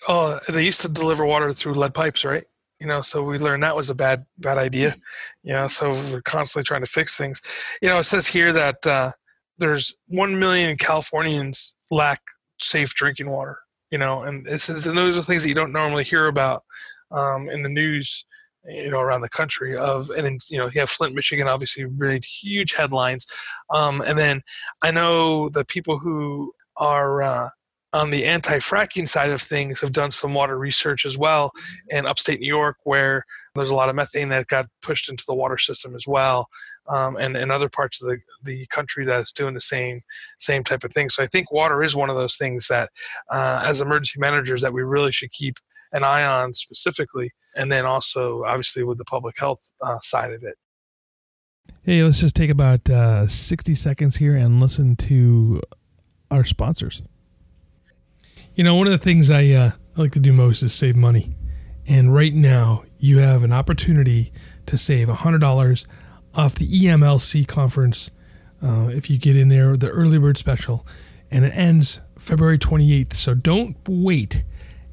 Oh, 0.07 0.39
they 0.49 0.65
used 0.65 0.81
to 0.81 0.89
deliver 0.89 1.25
water 1.25 1.53
through 1.53 1.75
lead 1.75 1.93
pipes, 1.93 2.25
right? 2.25 2.43
You 2.79 2.87
know, 2.87 3.01
so 3.01 3.23
we 3.23 3.37
learned 3.37 3.63
that 3.63 3.75
was 3.75 3.91
a 3.91 3.95
bad 3.95 4.25
bad 4.39 4.57
idea. 4.57 4.95
You 5.43 5.53
know, 5.53 5.67
so 5.67 5.91
we're 5.91 6.21
constantly 6.21 6.65
trying 6.65 6.81
to 6.81 6.89
fix 6.89 7.15
things. 7.17 7.41
You 7.81 7.89
know, 7.89 7.99
it 7.99 8.03
says 8.03 8.27
here 8.27 8.51
that 8.53 8.85
uh, 8.85 9.11
there's 9.59 9.95
one 10.07 10.39
million 10.39 10.75
Californians 10.77 11.75
lack 11.91 12.21
safe 12.59 12.93
drinking 12.95 13.29
water. 13.29 13.59
You 13.91 13.97
know, 13.97 14.23
and 14.23 14.45
this 14.45 14.69
is 14.69 14.87
and 14.87 14.97
those 14.97 15.17
are 15.17 15.21
things 15.21 15.43
that 15.43 15.49
you 15.49 15.55
don't 15.55 15.73
normally 15.73 16.03
hear 16.03 16.27
about 16.27 16.63
um, 17.11 17.49
in 17.49 17.61
the 17.61 17.69
news. 17.69 18.25
You 18.63 18.91
know, 18.91 18.99
around 18.99 19.21
the 19.21 19.29
country 19.29 19.75
of 19.75 20.11
and 20.11 20.39
you 20.49 20.57
know 20.57 20.65
you 20.67 20.79
have 20.79 20.89
Flint, 20.89 21.15
Michigan, 21.15 21.47
obviously 21.47 21.85
really 21.85 22.21
huge 22.21 22.73
headlines, 22.73 23.25
um, 23.73 24.01
and 24.01 24.17
then 24.17 24.41
I 24.83 24.91
know 24.91 25.49
the 25.49 25.65
people 25.65 25.97
who 25.97 26.53
are 26.77 27.23
uh, 27.23 27.49
on 27.93 28.09
the 28.09 28.25
anti-fracking 28.25 29.07
side 29.07 29.31
of 29.31 29.41
things 29.41 29.81
have 29.81 29.91
done 29.91 30.11
some 30.11 30.33
water 30.33 30.57
research 30.57 31.05
as 31.05 31.17
well 31.17 31.51
in 31.89 32.05
upstate 32.05 32.39
New 32.39 32.47
York, 32.47 32.77
where 32.83 33.25
there's 33.55 33.69
a 33.69 33.75
lot 33.75 33.89
of 33.89 33.95
methane 33.95 34.29
that 34.29 34.47
got 34.47 34.67
pushed 34.81 35.09
into 35.09 35.25
the 35.27 35.33
water 35.33 35.57
system 35.57 35.93
as 35.93 36.07
well 36.07 36.47
um, 36.87 37.17
and 37.17 37.35
in 37.35 37.51
other 37.51 37.69
parts 37.69 38.01
of 38.01 38.09
the, 38.09 38.17
the 38.43 38.65
country 38.67 39.05
that 39.05 39.21
is 39.21 39.31
doing 39.31 39.53
the 39.53 39.61
same 39.61 40.01
same 40.39 40.63
type 40.63 40.83
of 40.83 40.93
thing. 40.93 41.09
So 41.09 41.23
I 41.23 41.27
think 41.27 41.51
water 41.51 41.83
is 41.83 41.95
one 41.95 42.09
of 42.09 42.15
those 42.15 42.37
things 42.37 42.67
that, 42.67 42.89
uh, 43.29 43.61
as 43.65 43.81
emergency 43.81 44.19
managers, 44.19 44.61
that 44.61 44.73
we 44.73 44.83
really 44.83 45.11
should 45.11 45.31
keep 45.31 45.55
an 45.91 46.03
eye 46.03 46.23
on 46.23 46.53
specifically, 46.53 47.31
and 47.55 47.71
then 47.71 47.85
also 47.85 48.43
obviously 48.45 48.83
with 48.83 48.97
the 48.97 49.05
public 49.05 49.37
health 49.37 49.73
uh, 49.81 49.99
side 49.99 50.31
of 50.31 50.43
it. 50.43 50.55
Hey, 51.83 52.03
let's 52.03 52.19
just 52.19 52.35
take 52.35 52.49
about 52.49 52.89
uh, 52.89 53.27
60 53.27 53.75
seconds 53.75 54.17
here 54.17 54.35
and 54.35 54.61
listen 54.61 54.95
to 54.97 55.61
our 56.29 56.43
sponsors. 56.43 57.01
You 58.53 58.65
know, 58.65 58.75
one 58.75 58.87
of 58.87 58.91
the 58.91 58.97
things 58.97 59.31
I, 59.31 59.49
uh, 59.51 59.71
I 59.95 60.01
like 60.01 60.11
to 60.11 60.19
do 60.19 60.33
most 60.33 60.61
is 60.61 60.73
save 60.73 60.97
money. 60.97 61.35
And 61.87 62.13
right 62.13 62.33
now, 62.33 62.83
you 62.99 63.19
have 63.19 63.43
an 63.43 63.53
opportunity 63.53 64.33
to 64.65 64.77
save 64.77 65.07
$100 65.07 65.85
off 66.35 66.55
the 66.55 66.67
EMLC 66.67 67.47
conference 67.47 68.11
uh, 68.61 68.89
if 68.89 69.09
you 69.09 69.17
get 69.17 69.37
in 69.37 69.47
there, 69.47 69.75
the 69.75 69.89
early 69.89 70.17
bird 70.19 70.37
special, 70.37 70.85
and 71.31 71.45
it 71.45 71.55
ends 71.55 72.01
February 72.19 72.59
28th. 72.59 73.13
So 73.13 73.33
don't 73.33 73.77
wait 73.87 74.43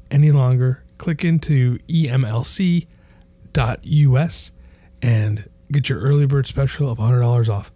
any 0.09 0.31
longer. 0.31 0.83
Click 0.97 1.23
into 1.25 1.79
emlc.us 1.89 2.87
and 5.01 5.49
get 5.71 5.89
your 5.89 5.99
early 5.99 6.25
bird 6.25 6.47
special 6.47 6.89
of 6.89 6.97
$100 6.97 7.49
off. 7.49 7.71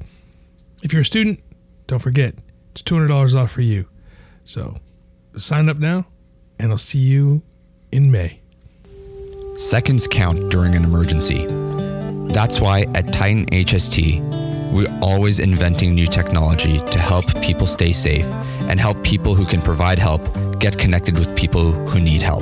If 0.82 0.94
you're 0.94 1.04
a 1.04 1.06
student, 1.06 1.42
don't 1.88 2.00
forget, 2.00 2.36
it's 2.72 2.82
$200 2.82 3.36
off 3.36 3.52
for 3.52 3.62
you. 3.62 3.88
So 4.46 4.78
sign 5.38 5.70
up 5.70 5.78
now, 5.78 6.06
and 6.60 6.72
I'll 6.72 6.78
see 6.78 7.00
you 7.00 7.42
in 7.92 8.12
May. 8.12 8.40
Seconds 9.56 10.08
count 10.08 10.50
during 10.50 10.76
an 10.76 10.84
emergency. 10.84 11.46
That's 12.34 12.60
why 12.60 12.88
at 12.96 13.14
Titan 13.14 13.46
HST, 13.48 14.72
we're 14.74 15.00
always 15.02 15.40
inventing 15.40 15.94
new 15.94 16.08
technology 16.08 16.80
to 16.80 16.98
help 16.98 17.26
people 17.42 17.68
stay 17.68 17.92
safe 17.92 18.26
and 18.68 18.80
help 18.80 19.04
people 19.04 19.36
who 19.36 19.46
can 19.46 19.62
provide 19.62 20.00
help 20.00 20.22
get 20.60 20.78
connected 20.78 21.20
with 21.20 21.36
people 21.36 21.72
who 21.72 22.00
need 22.00 22.22
help. 22.22 22.42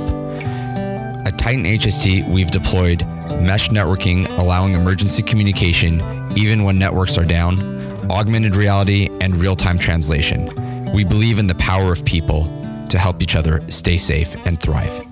At 1.26 1.38
Titan 1.38 1.64
HST, 1.64 2.32
we've 2.32 2.50
deployed 2.50 3.02
mesh 3.40 3.68
networking, 3.68 4.26
allowing 4.38 4.74
emergency 4.74 5.22
communication 5.22 6.00
even 6.36 6.64
when 6.64 6.78
networks 6.78 7.18
are 7.18 7.24
down, 7.24 7.60
augmented 8.10 8.56
reality, 8.56 9.10
and 9.20 9.36
real 9.36 9.56
time 9.56 9.78
translation. 9.78 10.50
We 10.92 11.04
believe 11.04 11.38
in 11.38 11.46
the 11.46 11.54
power 11.56 11.92
of 11.92 12.04
people 12.04 12.61
to 12.92 12.98
help 12.98 13.22
each 13.22 13.36
other 13.36 13.60
stay 13.68 13.96
safe 13.96 14.34
and 14.46 14.60
thrive. 14.60 15.06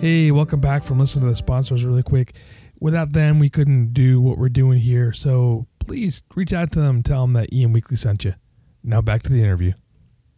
Hey, 0.00 0.30
welcome 0.30 0.60
back 0.60 0.82
from 0.82 0.98
listening 0.98 1.26
to 1.26 1.30
the 1.30 1.36
sponsors 1.36 1.84
really 1.84 2.02
quick 2.02 2.34
without 2.80 3.12
them, 3.12 3.38
we 3.38 3.50
couldn't 3.50 3.92
do 3.92 4.20
what 4.20 4.38
we're 4.38 4.48
doing 4.48 4.80
here. 4.80 5.12
So 5.12 5.66
please 5.78 6.22
reach 6.34 6.52
out 6.52 6.72
to 6.72 6.80
them, 6.80 7.02
tell 7.02 7.22
them 7.22 7.34
that 7.34 7.50
EM 7.52 7.72
Weekly 7.72 7.96
sent 7.96 8.24
you. 8.24 8.34
Now 8.82 9.00
back 9.00 9.22
to 9.24 9.32
the 9.32 9.42
interview. 9.42 9.72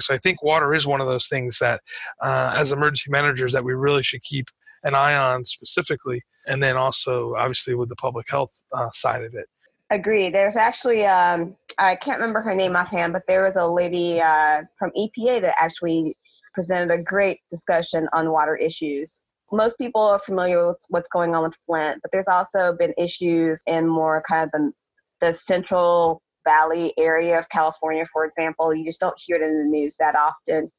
So 0.00 0.14
I 0.14 0.18
think 0.18 0.42
water 0.42 0.74
is 0.74 0.86
one 0.86 1.00
of 1.00 1.06
those 1.06 1.28
things 1.28 1.58
that, 1.60 1.80
uh, 2.20 2.52
as 2.56 2.72
emergency 2.72 3.10
managers, 3.10 3.52
that 3.52 3.64
we 3.64 3.72
really 3.72 4.02
should 4.02 4.22
keep 4.22 4.46
an 4.82 4.96
eye 4.96 5.14
on 5.14 5.44
specifically, 5.44 6.22
and 6.46 6.60
then 6.60 6.76
also 6.76 7.36
obviously 7.36 7.74
with 7.74 7.88
the 7.88 7.96
public 7.96 8.28
health 8.28 8.50
uh, 8.72 8.90
side 8.90 9.22
of 9.22 9.34
it. 9.34 9.46
Agree. 9.92 10.30
There's 10.30 10.56
actually 10.56 11.06
um, 11.06 11.54
I 11.78 11.96
can't 11.96 12.18
remember 12.18 12.40
her 12.40 12.54
name 12.54 12.76
offhand, 12.76 13.12
but 13.12 13.22
there 13.28 13.44
was 13.44 13.56
a 13.56 13.66
lady 13.66 14.20
uh, 14.20 14.62
from 14.78 14.90
EPA 14.98 15.42
that 15.42 15.54
actually 15.58 16.16
presented 16.54 16.92
a 16.92 17.02
great 17.02 17.40
discussion 17.50 18.08
on 18.12 18.30
water 18.30 18.56
issues 18.56 19.20
most 19.52 19.76
people 19.76 20.00
are 20.00 20.18
familiar 20.18 20.66
with 20.66 20.78
what's 20.88 21.08
going 21.10 21.34
on 21.34 21.44
with 21.44 21.56
Flint, 21.66 22.00
but 22.02 22.10
there's 22.10 22.26
also 22.26 22.74
been 22.76 22.94
issues 22.96 23.62
in 23.66 23.86
more 23.86 24.22
kind 24.26 24.44
of 24.44 24.50
the, 24.52 24.72
the 25.20 25.32
central 25.32 26.22
valley 26.44 26.92
area 26.98 27.38
of 27.38 27.48
California, 27.50 28.06
for 28.12 28.24
example. 28.24 28.74
You 28.74 28.84
just 28.84 29.00
don't 29.00 29.18
hear 29.18 29.36
it 29.36 29.42
in 29.42 29.58
the 29.58 29.64
news 29.64 29.94
that 30.00 30.16
often. 30.16 30.72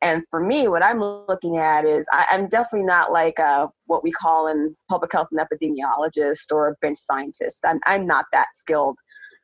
And 0.00 0.22
for 0.30 0.40
me, 0.40 0.68
what 0.68 0.84
I'm 0.84 1.00
looking 1.00 1.56
at 1.58 1.84
is 1.84 2.06
I, 2.12 2.26
am 2.30 2.48
definitely 2.48 2.86
not 2.86 3.10
like 3.10 3.38
a, 3.38 3.68
what 3.86 4.04
we 4.04 4.12
call 4.12 4.46
in 4.46 4.76
public 4.88 5.10
health 5.12 5.28
an 5.32 5.38
epidemiologist 5.38 6.52
or 6.52 6.68
a 6.68 6.74
bench 6.80 6.98
scientist. 6.98 7.60
I'm, 7.64 7.80
I'm 7.84 8.06
not 8.06 8.26
that 8.32 8.48
skilled 8.54 8.96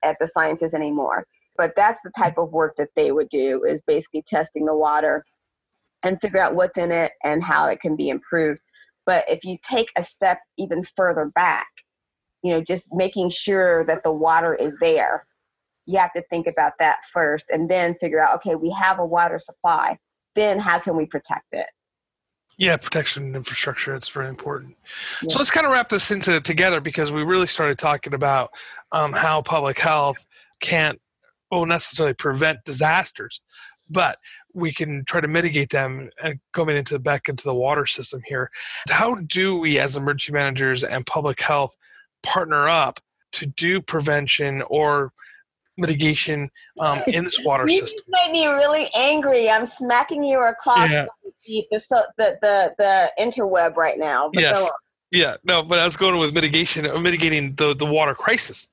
at 0.04 0.16
the 0.20 0.28
sciences 0.28 0.74
anymore. 0.74 1.26
But 1.56 1.72
that's 1.76 2.00
the 2.02 2.12
type 2.16 2.38
of 2.38 2.52
work 2.52 2.74
that 2.78 2.90
they 2.94 3.12
would 3.12 3.28
do 3.28 3.64
is 3.64 3.82
basically 3.82 4.22
testing 4.26 4.64
the 4.64 4.76
water 4.76 5.24
and 6.04 6.20
figure 6.20 6.40
out 6.40 6.54
what's 6.54 6.78
in 6.78 6.92
it 6.92 7.12
and 7.24 7.42
how 7.42 7.66
it 7.66 7.80
can 7.80 7.96
be 7.96 8.08
improved. 8.08 8.60
But 9.06 9.24
if 9.28 9.44
you 9.44 9.56
take 9.62 9.90
a 9.96 10.02
step 10.02 10.38
even 10.58 10.84
further 10.96 11.30
back, 11.34 11.66
you 12.42 12.52
know, 12.52 12.60
just 12.60 12.88
making 12.92 13.30
sure 13.30 13.84
that 13.86 14.02
the 14.02 14.12
water 14.12 14.54
is 14.54 14.76
there, 14.80 15.26
you 15.86 15.98
have 15.98 16.12
to 16.12 16.22
think 16.30 16.46
about 16.46 16.72
that 16.78 16.98
first 17.12 17.46
and 17.50 17.68
then 17.68 17.94
figure 18.00 18.20
out, 18.20 18.34
okay, 18.36 18.54
we 18.54 18.74
have 18.80 18.98
a 18.98 19.04
water 19.04 19.38
supply. 19.38 19.98
Then 20.34 20.58
how 20.58 20.78
can 20.78 20.96
we 20.96 21.06
protect 21.06 21.52
it? 21.52 21.66
Yeah, 22.56 22.76
protection 22.76 23.34
infrastructure. 23.34 23.94
It's 23.94 24.08
very 24.08 24.28
important. 24.28 24.76
Yeah. 25.22 25.28
So 25.30 25.38
let's 25.38 25.50
kind 25.50 25.66
of 25.66 25.72
wrap 25.72 25.88
this 25.88 26.10
into 26.10 26.40
together 26.40 26.80
because 26.80 27.10
we 27.10 27.22
really 27.22 27.48
started 27.48 27.78
talking 27.78 28.14
about 28.14 28.50
um, 28.92 29.12
how 29.12 29.42
public 29.42 29.78
health 29.78 30.24
can't, 30.60 31.00
well, 31.50 31.66
necessarily 31.66 32.14
prevent 32.14 32.64
disasters, 32.64 33.42
but 33.90 34.16
we 34.54 34.72
can 34.72 35.04
try 35.06 35.20
to 35.20 35.26
mitigate 35.26 35.70
them 35.70 36.10
and 36.22 36.38
coming 36.52 36.76
into 36.76 36.98
back 37.00 37.28
into 37.28 37.44
the 37.44 37.54
water 37.54 37.86
system 37.86 38.20
here. 38.26 38.50
How 38.88 39.16
do 39.16 39.56
we, 39.58 39.80
as 39.80 39.96
emergency 39.96 40.32
managers 40.32 40.84
and 40.84 41.04
public 41.06 41.40
health, 41.40 41.74
partner 42.22 42.68
up 42.68 43.00
to 43.32 43.46
do 43.46 43.82
prevention 43.82 44.62
or 44.68 45.12
mitigation 45.76 46.48
um, 46.80 47.00
in 47.06 47.24
this 47.24 47.40
water 47.44 47.64
you 47.68 47.78
system? 47.78 48.04
You 48.06 48.26
made 48.26 48.32
me 48.32 48.46
really 48.46 48.88
angry. 48.94 49.50
I'm 49.50 49.66
smacking 49.66 50.22
you 50.22 50.40
across 50.40 50.90
yeah. 50.90 51.06
the, 51.46 51.66
the, 51.70 52.38
the, 52.42 52.74
the 52.78 53.10
interweb 53.18 53.76
right 53.76 53.98
now. 53.98 54.30
yes. 54.32 54.70
Yeah, 55.10 55.36
no, 55.44 55.62
but 55.62 55.78
I 55.78 55.84
was 55.84 55.96
going 55.96 56.18
with 56.18 56.34
mitigation, 56.34 56.86
uh, 56.86 56.98
mitigating 56.98 57.54
the, 57.54 57.72
the 57.74 57.86
water 57.86 58.14
crisis. 58.14 58.68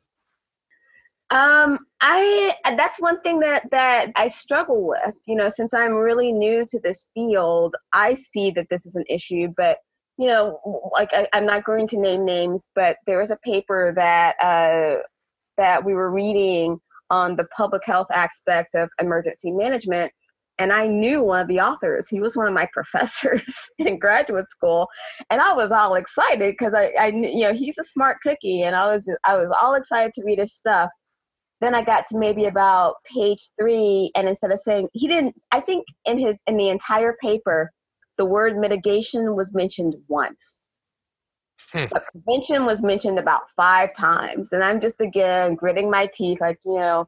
Um, 1.32 1.80
I 2.02 2.54
that's 2.76 3.00
one 3.00 3.22
thing 3.22 3.40
that 3.40 3.70
that 3.72 4.12
I 4.16 4.28
struggle 4.28 4.86
with. 4.86 5.16
You 5.26 5.36
know, 5.36 5.48
since 5.48 5.74
I'm 5.74 5.94
really 5.94 6.34
new 6.34 6.66
to 6.66 6.80
this 6.84 7.06
field, 7.14 7.76
I 7.94 8.16
see 8.16 8.52
that 8.52 8.68
this 8.70 8.86
is 8.86 8.96
an 8.96 9.06
issue. 9.08 9.48
But 9.56 9.78
you 10.18 10.28
know, 10.28 10.92
like 10.94 11.10
I, 11.14 11.28
am 11.32 11.46
not 11.46 11.64
going 11.64 11.88
to 11.90 11.98
name 11.98 12.26
names, 12.26 12.66
but 12.76 12.98
there 13.08 13.20
was 13.20 13.32
a 13.32 13.38
paper 13.46 13.94
that 13.96 14.36
uh, 14.44 15.02
that 15.58 15.86
we 15.86 15.94
were 15.94 16.12
reading 16.12 16.80
on 17.12 17.36
the 17.36 17.46
public 17.56 17.84
health 17.86 18.08
aspect 18.12 18.74
of 18.74 18.90
emergency 19.00 19.52
management, 19.52 20.12
and 20.58 20.74
I 20.74 20.88
knew 20.88 21.22
one 21.22 21.42
of 21.42 21.48
the 21.48 21.60
authors. 21.60 22.08
He 22.08 22.22
was 22.22 22.36
one 22.36 22.48
of 22.48 22.54
my 22.54 22.68
professors 22.74 23.70
in 23.78 24.00
graduate 24.00 24.50
school, 24.50 24.88
and 25.30 25.42
I 25.42 25.54
was 25.54 25.72
all 25.72 25.94
excited 25.94 26.40
because 26.58 26.74
I, 26.74 26.94
I, 27.00 27.08
you 27.08 27.42
know, 27.42 27.54
he's 27.54 27.78
a 27.78 27.84
smart 27.84 28.18
cookie, 28.24 28.64
and 28.64 28.76
I 28.76 28.88
was, 28.88 29.08
I 29.26 29.38
was 29.38 29.56
all 29.62 29.76
excited 29.76 30.14
to 30.16 30.24
read 30.26 30.40
his 30.40 30.56
stuff 30.56 30.90
then 31.62 31.76
I 31.76 31.84
got 31.84 32.08
to 32.08 32.18
maybe 32.18 32.46
about 32.46 32.96
page 33.06 33.50
three, 33.60 34.12
and 34.16 34.28
instead 34.28 34.52
of 34.52 34.60
saying 34.60 34.90
he 34.94 35.08
didn't, 35.08 35.36
I 35.52 35.60
think 35.60 35.86
in 36.06 36.18
his 36.18 36.38
in 36.48 36.58
the 36.58 36.70
entire 36.70 37.16
paper, 37.22 37.72
the 38.18 38.26
word 38.26 38.58
mitigation 38.58 39.36
was 39.36 39.54
mentioned 39.54 39.96
once. 40.08 40.61
Hmm. 41.72 41.86
But 41.92 42.06
prevention 42.12 42.66
was 42.66 42.84
mentioned 42.84 43.20
about 43.20 43.44
five 43.56 43.94
times, 43.94 44.52
and 44.52 44.64
I'm 44.64 44.82
just 44.82 45.00
again 45.00 45.56
gritting 45.56 45.90
my 45.90 46.08
teeth, 46.08 46.42
like 46.42 46.60
you 46.66 46.80
know, 46.80 47.08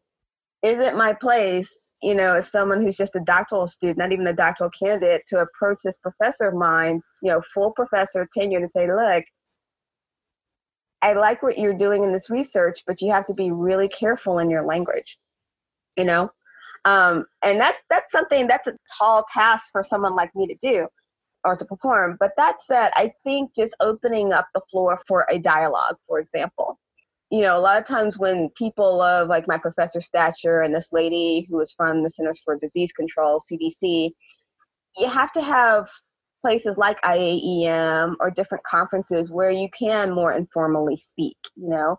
is 0.61 0.79
it 0.79 0.95
my 0.95 1.13
place, 1.13 1.91
you 2.01 2.15
know, 2.15 2.35
as 2.35 2.49
someone 2.49 2.81
who's 2.81 2.95
just 2.95 3.15
a 3.15 3.19
doctoral 3.21 3.67
student, 3.67 3.97
not 3.97 4.13
even 4.13 4.27
a 4.27 4.33
doctoral 4.33 4.69
candidate, 4.69 5.23
to 5.27 5.39
approach 5.39 5.79
this 5.83 5.97
professor 5.97 6.47
of 6.47 6.55
mine, 6.55 7.01
you 7.21 7.29
know, 7.29 7.41
full 7.53 7.71
professor 7.71 8.27
tenure, 8.33 8.59
and 8.59 8.71
say, 8.71 8.87
look, 8.87 9.25
I 11.01 11.13
like 11.13 11.43
what 11.43 11.59
you're 11.59 11.77
doing 11.77 12.05
in 12.05 12.13
this 12.13 12.29
research, 12.29 12.83
but 12.87 13.01
you 13.01 13.11
have 13.11 13.27
to 13.27 13.33
be 13.33 13.51
really 13.51 13.89
careful 13.89 14.39
in 14.39 14.49
your 14.49 14.63
language, 14.63 15.17
you 15.97 16.05
know? 16.05 16.31
Um, 16.85 17.25
and 17.41 17.59
that's 17.59 17.81
that's 17.89 18.11
something 18.11 18.47
that's 18.47 18.67
a 18.67 18.77
tall 18.97 19.25
task 19.33 19.69
for 19.71 19.83
someone 19.83 20.15
like 20.15 20.33
me 20.35 20.47
to 20.47 20.55
do 20.61 20.87
or 21.45 21.55
to 21.55 21.65
perform. 21.65 22.17
But 22.19 22.31
that 22.37 22.61
said, 22.61 22.91
I 22.95 23.11
think 23.23 23.55
just 23.55 23.75
opening 23.79 24.33
up 24.33 24.47
the 24.53 24.61
floor 24.71 24.99
for 25.07 25.25
a 25.29 25.39
dialogue, 25.39 25.97
for 26.07 26.19
example. 26.19 26.79
You 27.29 27.41
know, 27.41 27.57
a 27.57 27.61
lot 27.61 27.81
of 27.81 27.87
times 27.87 28.19
when 28.19 28.49
people 28.49 28.97
love 28.97 29.27
like 29.27 29.47
my 29.47 29.57
professor 29.57 30.01
Stature 30.01 30.61
and 30.61 30.73
this 30.73 30.89
lady 30.91 31.47
who 31.49 31.59
is 31.59 31.71
from 31.71 32.03
the 32.03 32.09
Centers 32.09 32.39
for 32.39 32.55
Disease 32.55 32.91
Control, 32.91 33.41
CDC, 33.41 34.11
you 34.97 35.07
have 35.07 35.31
to 35.33 35.41
have 35.41 35.87
places 36.43 36.77
like 36.77 37.01
IAEM 37.01 38.15
or 38.19 38.29
different 38.29 38.63
conferences 38.65 39.31
where 39.31 39.49
you 39.49 39.69
can 39.77 40.13
more 40.13 40.33
informally 40.33 40.97
speak, 40.97 41.37
you 41.55 41.69
know. 41.69 41.97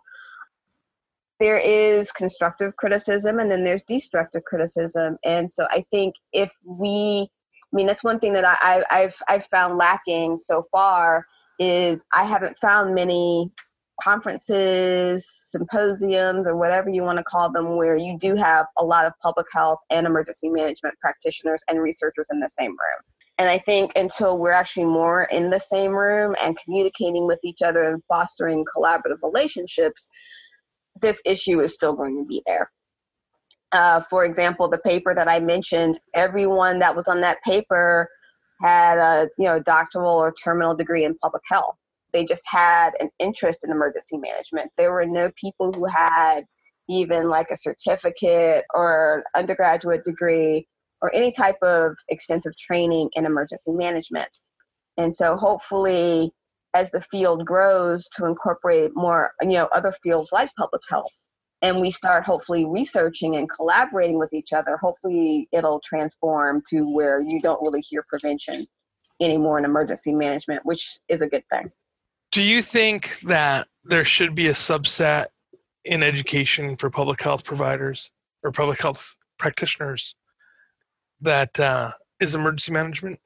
There 1.39 1.57
is 1.57 2.11
constructive 2.13 2.77
criticism 2.77 3.39
and 3.39 3.51
then 3.51 3.65
there's 3.65 3.83
destructive 3.83 4.45
criticism. 4.45 5.17
And 5.25 5.51
so 5.51 5.67
I 5.69 5.83
think 5.91 6.15
if 6.31 6.49
we, 6.63 7.27
mean, 7.75 7.87
that's 7.87 8.03
one 8.03 8.19
thing 8.19 8.33
that 8.33 8.45
I, 8.45 8.83
I've, 8.89 9.15
I've 9.27 9.45
found 9.47 9.77
lacking 9.77 10.37
so 10.37 10.67
far 10.71 11.25
is 11.59 12.05
I 12.13 12.23
haven't 12.25 12.57
found 12.59 12.95
many 12.95 13.51
conferences, 14.01 15.27
symposiums, 15.29 16.47
or 16.47 16.57
whatever 16.57 16.89
you 16.89 17.03
want 17.03 17.17
to 17.17 17.23
call 17.23 17.51
them, 17.51 17.77
where 17.77 17.97
you 17.97 18.17
do 18.19 18.35
have 18.35 18.65
a 18.77 18.83
lot 18.83 19.05
of 19.05 19.13
public 19.21 19.47
health 19.53 19.79
and 19.89 20.05
emergency 20.05 20.49
management 20.49 20.95
practitioners 20.99 21.61
and 21.67 21.81
researchers 21.81 22.27
in 22.31 22.39
the 22.39 22.49
same 22.49 22.71
room. 22.71 23.01
And 23.37 23.49
I 23.49 23.57
think 23.59 23.91
until 23.95 24.37
we're 24.37 24.51
actually 24.51 24.85
more 24.85 25.23
in 25.25 25.49
the 25.49 25.59
same 25.59 25.91
room 25.91 26.35
and 26.41 26.57
communicating 26.63 27.27
with 27.27 27.39
each 27.43 27.61
other 27.61 27.83
and 27.83 28.01
fostering 28.07 28.65
collaborative 28.75 29.21
relationships, 29.21 30.09
this 31.01 31.21
issue 31.25 31.61
is 31.61 31.73
still 31.73 31.93
going 31.93 32.17
to 32.17 32.25
be 32.25 32.41
there. 32.45 32.71
Uh, 33.71 34.01
for 34.09 34.25
example, 34.25 34.67
the 34.67 34.77
paper 34.77 35.13
that 35.13 35.27
I 35.27 35.39
mentioned, 35.39 35.99
everyone 36.13 36.79
that 36.79 36.95
was 36.95 37.07
on 37.07 37.21
that 37.21 37.37
paper 37.43 38.09
had 38.61 38.97
a 38.97 39.29
you 39.37 39.45
know 39.45 39.59
doctoral 39.59 40.15
or 40.15 40.33
terminal 40.33 40.75
degree 40.75 41.03
in 41.05 41.17
public 41.17 41.43
health. 41.49 41.75
They 42.13 42.23
just 42.23 42.43
had 42.47 42.91
an 42.99 43.09
interest 43.19 43.63
in 43.63 43.71
emergency 43.71 44.17
management. 44.17 44.71
There 44.77 44.93
were 44.93 45.05
no 45.05 45.31
people 45.39 45.73
who 45.73 45.85
had 45.85 46.45
even 46.87 47.29
like 47.29 47.49
a 47.51 47.57
certificate 47.57 48.63
or 48.73 49.23
undergraduate 49.35 50.03
degree 50.05 50.67
or 51.01 51.13
any 51.13 51.31
type 51.31 51.57
of 51.61 51.95
extensive 52.09 52.55
training 52.57 53.09
in 53.13 53.25
emergency 53.25 53.71
management. 53.71 54.29
And 54.97 55.13
so 55.13 55.35
hopefully 55.35 56.31
as 56.73 56.91
the 56.91 57.01
field 57.01 57.45
grows 57.45 58.07
to 58.15 58.25
incorporate 58.25 58.91
more, 58.95 59.31
you 59.41 59.49
know, 59.49 59.67
other 59.73 59.93
fields 60.03 60.29
like 60.31 60.49
public 60.57 60.81
health, 60.89 61.11
and 61.65 61.81
we 61.81 61.89
start 61.89 62.23
hopefully 62.23 62.63
researching 62.63 63.37
and 63.37 63.49
collaborating 63.49 64.19
with 64.19 64.31
each 64.33 64.53
other, 64.53 64.77
hopefully 64.77 65.49
it'll 65.51 65.81
transform 65.83 66.61
to 66.69 66.81
where 66.93 67.23
you 67.23 67.41
don't 67.41 67.59
really 67.59 67.81
hear 67.81 68.05
prevention 68.07 68.67
anymore 69.19 69.57
in 69.57 69.65
emergency 69.65 70.13
management, 70.13 70.63
which 70.63 70.99
is 71.09 71.21
a 71.21 71.27
good 71.27 71.43
thing. 71.51 71.71
Do 72.31 72.43
you 72.43 72.61
think 72.61 73.19
that 73.21 73.67
there 73.83 74.05
should 74.05 74.35
be 74.35 74.45
a 74.45 74.53
subset 74.53 75.27
in 75.83 76.03
education 76.03 76.75
for 76.75 76.91
public 76.91 77.19
health 77.23 77.43
providers 77.43 78.11
or 78.43 78.51
public 78.51 78.79
health 78.79 79.17
practitioners 79.39 80.15
that 81.21 81.59
uh, 81.59 81.93
is 82.19 82.35
emergency 82.35 82.73
management? 82.73 83.19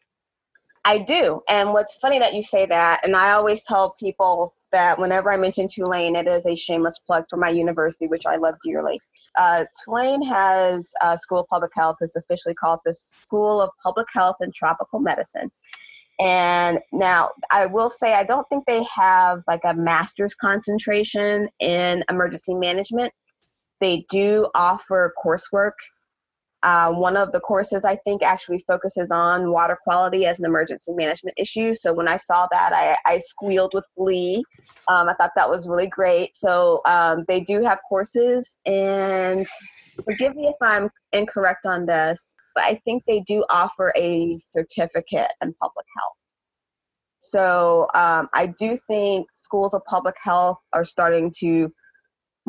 I 0.86 1.00
do. 1.00 1.42
And 1.50 1.74
what's 1.74 1.96
funny 1.96 2.20
that 2.20 2.34
you 2.34 2.44
say 2.44 2.66
that, 2.68 3.06
and 3.06 3.18
I 3.18 3.34
always 3.34 3.64
tell 3.64 3.90
people 4.00 4.54
that 4.72 4.98
whenever 5.00 5.32
I 5.32 5.38
mention 5.38 5.68
Tulane, 5.68 6.16
it 6.16 6.28
is 6.28 6.46
a 6.46 6.56
shameless 6.56 7.00
plug 7.00 7.26
for 7.30 7.38
my 7.38 7.50
university, 7.50 8.08
which 8.08 8.26
I 8.26 8.36
love 8.36 8.56
dearly. 8.64 9.00
Uh, 9.38 9.66
Tulane 9.84 10.22
has 10.24 10.92
a 11.02 11.18
School 11.18 11.40
of 11.40 11.48
Public 11.48 11.72
Health. 11.76 11.98
It's 12.02 12.16
officially 12.16 12.56
called 12.56 12.80
the 12.86 12.94
School 12.94 13.62
of 13.62 13.70
Public 13.84 14.08
Health 14.14 14.38
and 14.42 14.54
Tropical 14.54 15.00
Medicine. 15.00 15.52
And 16.20 16.80
now 16.92 17.30
I 17.52 17.66
will 17.66 17.90
say 17.90 18.14
I 18.14 18.24
don't 18.24 18.48
think 18.50 18.66
they 18.66 18.84
have 18.94 19.42
like 19.48 19.62
a 19.64 19.74
master's 19.74 20.36
concentration 20.36 21.48
in 21.60 22.04
emergency 22.10 22.54
management. 22.54 23.14
They 23.80 24.06
do 24.10 24.50
offer 24.54 25.14
coursework 25.24 25.74
uh, 26.62 26.92
one 26.92 27.16
of 27.16 27.32
the 27.32 27.40
courses 27.40 27.86
I 27.86 27.96
think 27.98 28.22
actually 28.22 28.64
focuses 28.68 29.12
on 29.12 29.52
water 29.52 29.78
quality 29.84 30.26
as 30.26 30.40
an 30.40 30.46
emergency 30.46 30.92
management 30.92 31.36
issue. 31.38 31.74
So 31.74 31.94
when 31.94 32.08
I 32.08 32.18
saw 32.18 32.48
that, 32.52 32.74
I, 32.74 32.98
I 33.06 33.18
squealed 33.20 33.72
with 33.74 33.86
glee. 33.98 34.44
Um, 34.88 35.08
I 35.08 35.14
thought 35.14 35.32
that 35.36 35.50
was 35.50 35.68
really 35.68 35.88
great. 35.88 36.36
So 36.36 36.82
um, 36.86 37.24
they 37.28 37.40
do 37.42 37.62
have 37.64 37.80
courses, 37.88 38.58
and 38.66 39.48
forgive 40.04 40.36
me 40.36 40.48
if 40.48 40.56
I'm 40.62 40.90
incorrect 41.14 41.66
on 41.66 41.86
this, 41.86 42.36
but 42.56 42.66
I 42.66 42.82
think 42.84 43.04
they 43.08 43.22
do 43.22 43.46
offer 43.50 43.94
a 43.96 44.38
certificate 44.50 45.32
in 45.42 45.54
public 45.54 45.86
health. 45.98 46.14
So 47.20 47.88
um, 47.94 48.30
I 48.34 48.54
do 48.58 48.78
think 48.88 49.28
schools 49.34 49.74
of 49.74 49.84
public 49.86 50.16
health 50.22 50.58
are 50.74 50.86
starting 50.86 51.34
to 51.40 51.72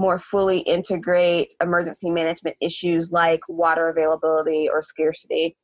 more 0.01 0.19
fully 0.19 0.61
integrate 0.61 1.55
emergency 1.63 2.11
management 2.11 2.57
issues 2.61 3.13
like 3.13 3.41
water 3.49 3.89
availability 3.91 4.69
or 4.69 4.81
scarcity 4.83 5.57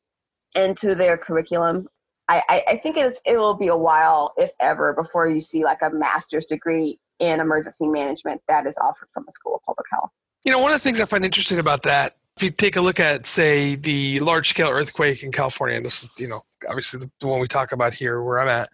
into 0.55 0.93
their 0.93 1.17
curriculum. 1.17 1.87
I, 2.29 2.43
I, 2.47 2.63
I 2.67 2.77
think 2.77 2.97
it's, 2.97 3.19
it 3.25 3.37
will 3.37 3.55
be 3.55 3.67
a 3.67 3.75
while, 3.75 4.33
if 4.37 4.51
ever, 4.59 4.93
before 4.93 5.27
you 5.27 5.41
see 5.41 5.63
like 5.63 5.81
a 5.81 5.89
master's 5.89 6.45
degree 6.45 6.99
in 7.19 7.39
emergency 7.39 7.87
management 7.87 8.41
that 8.47 8.67
is 8.67 8.77
offered 8.77 9.09
from 9.13 9.25
a 9.27 9.31
school 9.31 9.55
of 9.55 9.63
public 9.63 9.87
health. 9.91 10.11
You 10.43 10.51
know, 10.51 10.59
one 10.59 10.71
of 10.71 10.75
the 10.75 10.83
things 10.83 11.01
I 11.01 11.05
find 11.05 11.25
interesting 11.25 11.57
about 11.57 11.83
that, 11.83 12.17
if 12.37 12.43
you 12.43 12.51
take 12.51 12.75
a 12.75 12.81
look 12.81 12.99
at, 12.99 13.25
say, 13.25 13.73
the 13.73 14.19
large 14.19 14.49
scale 14.49 14.69
earthquake 14.69 15.23
in 15.23 15.31
California, 15.31 15.75
and 15.75 15.83
this 15.83 16.03
is, 16.03 16.11
you 16.19 16.27
know, 16.27 16.41
obviously 16.69 16.99
the, 16.99 17.27
one 17.27 17.39
we 17.39 17.47
talk 17.47 17.71
about 17.71 17.95
here 17.95 18.21
where 18.21 18.39
I'm 18.39 18.47
at, 18.47 18.69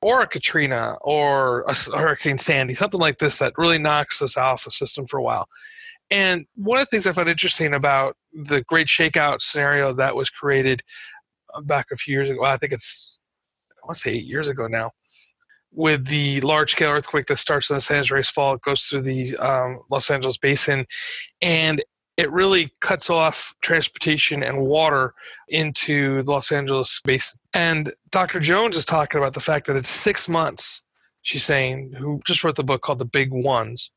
or 0.00 0.22
a 0.22 0.28
Katrina 0.28 0.94
or 1.00 1.64
a 1.66 1.74
Hurricane 1.74 2.38
Sandy, 2.38 2.72
something 2.72 3.00
like 3.00 3.18
this 3.18 3.40
that 3.40 3.54
really 3.58 3.80
knocks 3.80 4.22
us 4.22 4.36
off 4.36 4.62
the 4.62 4.70
system 4.70 5.06
for 5.06 5.18
a 5.18 5.24
while. 5.24 5.48
And 6.08 6.46
one 6.54 6.78
of 6.78 6.86
the 6.86 6.90
things 6.90 7.08
I 7.08 7.10
find 7.10 7.28
interesting 7.28 7.74
about 7.74 8.16
the 8.32 8.62
great 8.68 8.86
shakeout 8.86 9.40
scenario 9.40 9.92
that 9.94 10.14
was 10.14 10.30
created 10.30 10.82
uh, 11.52 11.62
back 11.62 11.86
a 11.90 11.96
few 11.96 12.14
years 12.14 12.30
ago, 12.30 12.42
well, 12.42 12.52
I 12.52 12.58
think 12.58 12.72
it's, 12.72 13.18
I 13.72 13.86
want 13.86 13.96
to 13.96 14.02
say 14.02 14.12
eight 14.12 14.26
years 14.26 14.48
ago 14.48 14.68
now, 14.68 14.92
with 15.72 16.06
the 16.06 16.40
large 16.42 16.72
scale 16.72 16.90
earthquake 16.90 17.26
that 17.26 17.38
starts 17.38 17.70
in 17.70 17.74
the 17.74 17.80
San 17.80 17.98
Andreas 17.98 18.30
Fault, 18.30 18.62
goes 18.62 18.84
through 18.84 19.02
the 19.02 19.36
um, 19.38 19.80
Los 19.90 20.10
Angeles 20.10 20.38
Basin, 20.38 20.86
and 21.42 21.82
it 22.20 22.30
really 22.30 22.70
cuts 22.80 23.08
off 23.08 23.54
transportation 23.62 24.42
and 24.42 24.60
water 24.60 25.14
into 25.48 26.22
the 26.22 26.30
Los 26.30 26.52
Angeles 26.52 27.00
Basin. 27.02 27.40
And 27.54 27.94
Dr. 28.10 28.40
Jones 28.40 28.76
is 28.76 28.84
talking 28.84 29.18
about 29.18 29.32
the 29.32 29.40
fact 29.40 29.66
that 29.66 29.76
it's 29.76 29.88
six 29.88 30.28
months, 30.28 30.82
she's 31.22 31.44
saying, 31.44 31.94
who 31.96 32.20
just 32.26 32.44
wrote 32.44 32.56
the 32.56 32.62
book 32.62 32.82
called 32.82 32.98
The 32.98 33.06
Big 33.06 33.30
Ones, 33.32 33.90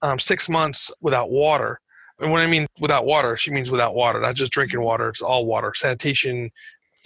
um, 0.00 0.18
six 0.18 0.48
months 0.48 0.90
without 1.02 1.30
water. 1.30 1.78
And 2.18 2.32
when 2.32 2.40
I 2.40 2.46
mean 2.46 2.66
without 2.80 3.04
water, 3.04 3.36
she 3.36 3.50
means 3.50 3.70
without 3.70 3.94
water, 3.94 4.20
not 4.20 4.36
just 4.36 4.52
drinking 4.52 4.80
water, 4.80 5.10
it's 5.10 5.20
all 5.20 5.44
water, 5.44 5.74
sanitation, 5.74 6.50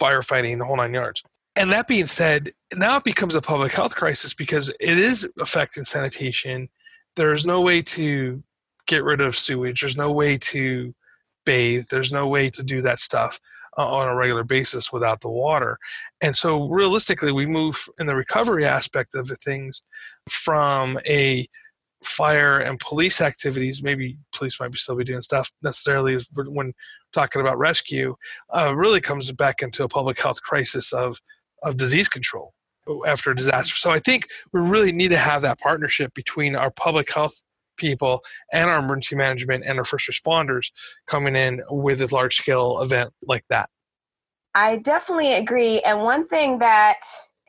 firefighting, 0.01 0.57
the 0.57 0.65
whole 0.65 0.77
nine 0.77 0.93
yards. 0.93 1.21
And 1.57 1.69
that 1.73 1.89
being 1.89 2.05
said, 2.05 2.53
now 2.73 2.95
it 2.95 3.03
becomes 3.03 3.35
a 3.35 3.41
public 3.41 3.73
health 3.73 3.93
crisis 3.93 4.33
because 4.33 4.69
it 4.79 4.97
is 4.97 5.27
affecting 5.37 5.83
sanitation. 5.83 6.69
There's 7.17 7.45
no 7.45 7.59
way 7.59 7.81
to 7.81 8.41
get 8.91 9.03
rid 9.03 9.21
of 9.21 9.35
sewage. 9.35 9.81
There's 9.81 9.97
no 9.97 10.11
way 10.11 10.37
to 10.37 10.93
bathe. 11.45 11.85
There's 11.89 12.11
no 12.11 12.27
way 12.27 12.49
to 12.51 12.61
do 12.61 12.81
that 12.81 12.99
stuff 12.99 13.39
uh, 13.77 13.87
on 13.89 14.09
a 14.09 14.15
regular 14.15 14.43
basis 14.43 14.91
without 14.91 15.21
the 15.21 15.29
water. 15.29 15.77
And 16.19 16.35
so, 16.35 16.67
realistically, 16.67 17.31
we 17.31 17.45
move 17.45 17.87
in 17.99 18.05
the 18.05 18.15
recovery 18.15 18.65
aspect 18.65 19.15
of 19.15 19.31
things 19.43 19.81
from 20.29 20.99
a 21.07 21.47
fire 22.03 22.59
and 22.59 22.79
police 22.79 23.21
activities, 23.21 23.83
maybe 23.83 24.17
police 24.35 24.59
might 24.59 24.71
be 24.71 24.77
still 24.77 24.95
be 24.95 25.03
doing 25.03 25.21
stuff 25.21 25.51
necessarily 25.61 26.17
when 26.33 26.73
talking 27.13 27.41
about 27.41 27.59
rescue, 27.59 28.15
uh, 28.55 28.75
really 28.75 29.01
comes 29.01 29.31
back 29.31 29.61
into 29.61 29.83
a 29.83 29.87
public 29.87 30.19
health 30.19 30.41
crisis 30.41 30.93
of, 30.93 31.19
of 31.63 31.77
disease 31.77 32.09
control 32.09 32.53
after 33.05 33.31
a 33.31 33.35
disaster. 33.35 33.75
So 33.75 33.91
I 33.91 33.99
think 33.99 34.27
we 34.51 34.61
really 34.61 34.91
need 34.91 35.09
to 35.09 35.17
have 35.17 35.43
that 35.43 35.59
partnership 35.59 36.13
between 36.15 36.55
our 36.55 36.71
public 36.71 37.13
health 37.13 37.43
people 37.81 38.23
and 38.53 38.69
our 38.69 38.79
emergency 38.79 39.15
management 39.15 39.65
and 39.65 39.77
our 39.77 39.85
first 39.85 40.09
responders 40.09 40.71
coming 41.07 41.35
in 41.35 41.61
with 41.69 41.99
a 42.01 42.15
large 42.15 42.35
scale 42.35 42.79
event 42.81 43.11
like 43.27 43.43
that. 43.49 43.69
I 44.53 44.77
definitely 44.77 45.33
agree. 45.33 45.79
And 45.81 46.01
one 46.01 46.27
thing 46.27 46.59
that 46.59 46.99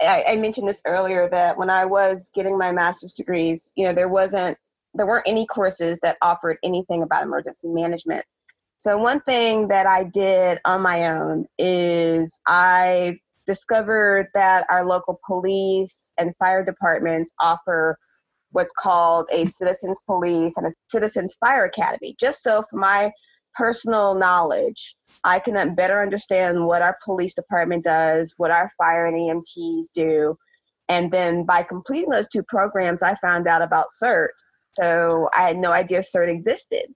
I, 0.00 0.24
I 0.28 0.36
mentioned 0.36 0.68
this 0.68 0.82
earlier 0.86 1.28
that 1.30 1.56
when 1.56 1.70
I 1.70 1.84
was 1.84 2.30
getting 2.34 2.56
my 2.58 2.72
master's 2.72 3.12
degrees, 3.12 3.70
you 3.76 3.84
know, 3.84 3.92
there 3.92 4.08
wasn't 4.08 4.56
there 4.94 5.06
weren't 5.06 5.28
any 5.28 5.46
courses 5.46 5.98
that 6.02 6.18
offered 6.20 6.58
anything 6.62 7.02
about 7.02 7.22
emergency 7.22 7.68
management. 7.68 8.24
So 8.76 8.98
one 8.98 9.20
thing 9.20 9.68
that 9.68 9.86
I 9.86 10.04
did 10.04 10.58
on 10.64 10.82
my 10.82 11.08
own 11.08 11.46
is 11.58 12.38
I 12.46 13.18
discovered 13.46 14.28
that 14.34 14.66
our 14.68 14.84
local 14.84 15.18
police 15.26 16.12
and 16.18 16.34
fire 16.38 16.64
departments 16.64 17.30
offer 17.40 17.98
what's 18.52 18.72
called 18.78 19.26
a 19.32 19.46
citizens 19.46 20.00
police 20.06 20.54
and 20.56 20.66
a 20.66 20.72
citizens 20.88 21.36
fire 21.40 21.64
academy 21.64 22.14
just 22.20 22.42
so 22.42 22.64
for 22.70 22.76
my 22.78 23.10
personal 23.54 24.14
knowledge 24.14 24.94
I 25.24 25.38
can 25.38 25.54
then 25.54 25.74
better 25.74 26.02
understand 26.02 26.64
what 26.66 26.82
our 26.82 26.98
police 27.04 27.34
department 27.34 27.84
does, 27.84 28.34
what 28.36 28.50
our 28.50 28.70
fire 28.76 29.06
and 29.06 29.16
EMTs 29.16 29.86
do. 29.94 30.36
And 30.88 31.10
then 31.12 31.44
by 31.44 31.62
completing 31.62 32.10
those 32.10 32.28
two 32.28 32.42
programs, 32.42 33.02
I 33.02 33.14
found 33.16 33.46
out 33.46 33.62
about 33.62 33.86
CERT. 34.02 34.28
So 34.72 35.28
I 35.32 35.42
had 35.42 35.58
no 35.58 35.70
idea 35.72 36.00
CERT 36.00 36.28
existed. 36.28 36.86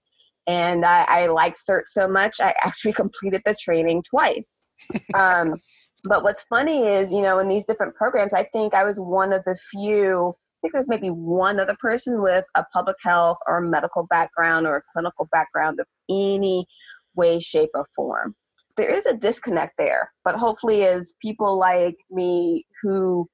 And 0.45 0.85
I, 0.85 1.05
I 1.07 1.27
liked 1.27 1.59
CERT 1.67 1.83
so 1.87 2.07
much, 2.07 2.37
I 2.41 2.53
actually 2.63 2.93
completed 2.93 3.41
the 3.45 3.55
training 3.55 4.03
twice. 4.09 4.61
um, 5.15 5.55
but 6.03 6.23
what's 6.23 6.43
funny 6.43 6.87
is, 6.87 7.11
you 7.11 7.21
know, 7.21 7.39
in 7.39 7.47
these 7.47 7.65
different 7.65 7.95
programs, 7.95 8.33
I 8.33 8.43
think 8.43 8.73
I 8.73 8.83
was 8.83 8.99
one 8.99 9.33
of 9.33 9.43
the 9.45 9.57
few, 9.71 10.35
I 10.57 10.59
think 10.61 10.73
there's 10.73 10.87
maybe 10.87 11.09
one 11.09 11.59
other 11.59 11.77
person 11.79 12.19
with 12.19 12.43
a 12.55 12.65
public 12.73 12.95
health 13.01 13.37
or 13.45 13.61
medical 13.61 14.07
background 14.09 14.65
or 14.65 14.77
a 14.77 14.81
clinical 14.91 15.27
background 15.31 15.79
of 15.79 15.85
any 16.09 16.65
way, 17.15 17.39
shape, 17.39 17.69
or 17.75 17.85
form. 17.95 18.35
There 18.75 18.89
is 18.89 19.05
a 19.05 19.13
disconnect 19.15 19.73
there, 19.77 20.11
but 20.23 20.35
hopefully, 20.35 20.85
as 20.85 21.13
people 21.21 21.59
like 21.59 21.95
me 22.09 22.65
who 22.81 23.27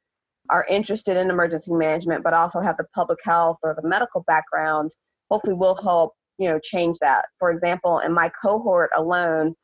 are 0.49 0.65
interested 0.69 1.15
in 1.15 1.29
emergency 1.29 1.71
management 1.73 2.23
but 2.23 2.33
also 2.33 2.59
have 2.59 2.75
the 2.75 2.85
public 2.93 3.19
health 3.23 3.57
or 3.63 3.73
the 3.81 3.87
medical 3.87 4.25
background, 4.27 4.91
hopefully, 5.31 5.55
will 5.55 5.79
help 5.81 6.13
you 6.37 6.49
know 6.49 6.59
change 6.61 6.97
that. 6.99 7.25
For 7.39 7.51
example, 7.51 7.99
in 7.99 8.13
my 8.13 8.29
cohort 8.41 8.89
alone, 8.97 9.55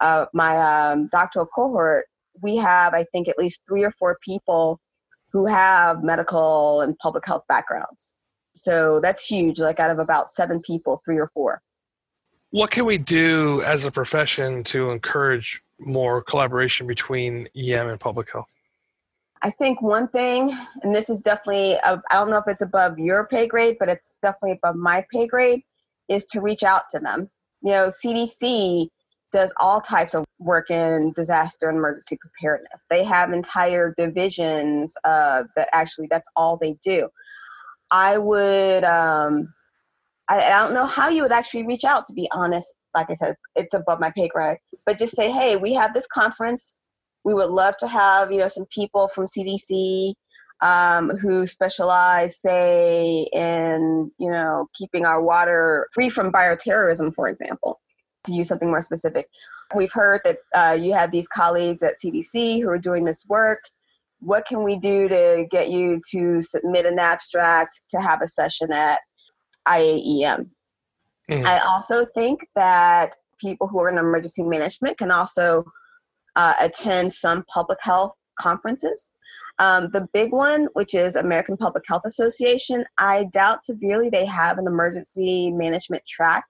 uh, 0.00 0.26
my 0.34 0.90
um, 0.90 1.08
doctoral 1.12 1.46
cohort, 1.46 2.06
we 2.42 2.56
have 2.56 2.92
I 2.92 3.04
think 3.12 3.28
at 3.28 3.38
least 3.38 3.60
three 3.68 3.84
or 3.84 3.92
four 4.00 4.18
people 4.24 4.80
who 5.30 5.46
have 5.46 6.02
medical 6.02 6.80
and 6.80 6.98
public 6.98 7.26
health 7.26 7.44
backgrounds. 7.48 8.12
So 8.54 9.00
that's 9.00 9.24
huge. 9.24 9.58
Like 9.58 9.78
out 9.78 9.90
of 9.90 9.98
about 9.98 10.30
seven 10.30 10.60
people, 10.60 11.00
three 11.04 11.18
or 11.18 11.30
four 11.34 11.62
what 12.50 12.70
can 12.70 12.86
we 12.86 12.98
do 12.98 13.62
as 13.62 13.84
a 13.84 13.92
profession 13.92 14.62
to 14.64 14.90
encourage 14.90 15.62
more 15.78 16.22
collaboration 16.22 16.86
between 16.86 17.46
EM 17.56 17.88
and 17.88 18.00
public 18.00 18.32
health? 18.32 18.54
I 19.42 19.50
think 19.50 19.80
one 19.82 20.08
thing, 20.08 20.56
and 20.82 20.94
this 20.94 21.08
is 21.10 21.20
definitely, 21.20 21.78
I 21.84 21.98
don't 22.12 22.30
know 22.30 22.38
if 22.38 22.48
it's 22.48 22.62
above 22.62 22.98
your 22.98 23.26
pay 23.26 23.46
grade, 23.46 23.76
but 23.78 23.88
it's 23.88 24.16
definitely 24.22 24.58
above 24.62 24.76
my 24.76 25.04
pay 25.12 25.26
grade, 25.26 25.62
is 26.08 26.24
to 26.26 26.40
reach 26.40 26.62
out 26.62 26.84
to 26.90 26.98
them. 26.98 27.30
You 27.62 27.72
know, 27.72 27.88
CDC 27.88 28.88
does 29.32 29.52
all 29.58 29.80
types 29.80 30.14
of 30.14 30.24
work 30.38 30.70
in 30.70 31.12
disaster 31.14 31.68
and 31.68 31.78
emergency 31.78 32.18
preparedness. 32.20 32.84
They 32.88 33.04
have 33.04 33.32
entire 33.32 33.94
divisions 33.98 34.94
uh, 35.04 35.44
that 35.56 35.68
actually 35.72 36.08
that's 36.10 36.28
all 36.36 36.56
they 36.56 36.76
do. 36.82 37.08
I 37.90 38.18
would 38.18 38.84
um, 38.84 39.52
I, 40.28 40.42
I 40.42 40.62
don't 40.62 40.74
know 40.74 40.86
how 40.86 41.08
you 41.08 41.22
would 41.22 41.32
actually 41.32 41.66
reach 41.66 41.84
out, 41.84 42.06
to 42.06 42.12
be 42.12 42.28
honest. 42.32 42.74
Like 42.94 43.10
I 43.10 43.14
said, 43.14 43.34
it's 43.56 43.74
above 43.74 44.00
my 44.00 44.10
pay 44.10 44.28
grade. 44.28 44.58
But 44.86 44.98
just 44.98 45.16
say, 45.16 45.30
hey, 45.30 45.56
we 45.56 45.74
have 45.74 45.94
this 45.94 46.06
conference. 46.06 46.74
We 47.24 47.34
would 47.34 47.50
love 47.50 47.76
to 47.78 47.88
have, 47.88 48.30
you 48.30 48.38
know, 48.38 48.48
some 48.48 48.66
people 48.74 49.08
from 49.08 49.26
CDC 49.26 50.14
um, 50.60 51.10
who 51.10 51.46
specialize, 51.46 52.40
say, 52.40 53.28
in, 53.32 54.10
you 54.18 54.30
know, 54.30 54.68
keeping 54.74 55.04
our 55.06 55.22
water 55.22 55.88
free 55.94 56.08
from 56.08 56.32
bioterrorism, 56.32 57.14
for 57.14 57.28
example, 57.28 57.80
to 58.28 58.34
use 58.34 58.48
something 58.48 58.68
more 58.68 58.80
specific. 58.80 59.28
We've 59.74 59.92
heard 59.92 60.20
that 60.24 60.38
uh, 60.54 60.78
you 60.80 60.94
have 60.94 61.10
these 61.10 61.28
colleagues 61.28 61.82
at 61.82 61.94
CDC 62.02 62.62
who 62.62 62.68
are 62.68 62.78
doing 62.78 63.04
this 63.04 63.26
work. 63.28 63.60
What 64.20 64.46
can 64.46 64.62
we 64.62 64.76
do 64.76 65.08
to 65.08 65.46
get 65.50 65.68
you 65.70 66.00
to 66.12 66.42
submit 66.42 66.86
an 66.86 66.98
abstract 66.98 67.80
to 67.90 68.00
have 68.00 68.22
a 68.22 68.28
session 68.28 68.72
at 68.72 69.00
IAEM. 69.68 70.48
Mm. 71.30 71.44
I 71.44 71.58
also 71.58 72.06
think 72.14 72.40
that 72.56 73.14
people 73.40 73.68
who 73.68 73.80
are 73.80 73.88
in 73.88 73.98
emergency 73.98 74.42
management 74.42 74.98
can 74.98 75.10
also 75.10 75.64
uh, 76.36 76.54
attend 76.58 77.12
some 77.12 77.44
public 77.52 77.78
health 77.80 78.12
conferences. 78.40 79.12
Um, 79.60 79.90
the 79.92 80.08
big 80.12 80.32
one, 80.32 80.68
which 80.74 80.94
is 80.94 81.16
American 81.16 81.56
Public 81.56 81.84
Health 81.86 82.02
Association, 82.06 82.84
I 82.96 83.24
doubt 83.24 83.64
severely 83.64 84.08
they 84.08 84.24
have 84.24 84.58
an 84.58 84.66
emergency 84.66 85.50
management 85.50 86.04
track. 86.08 86.44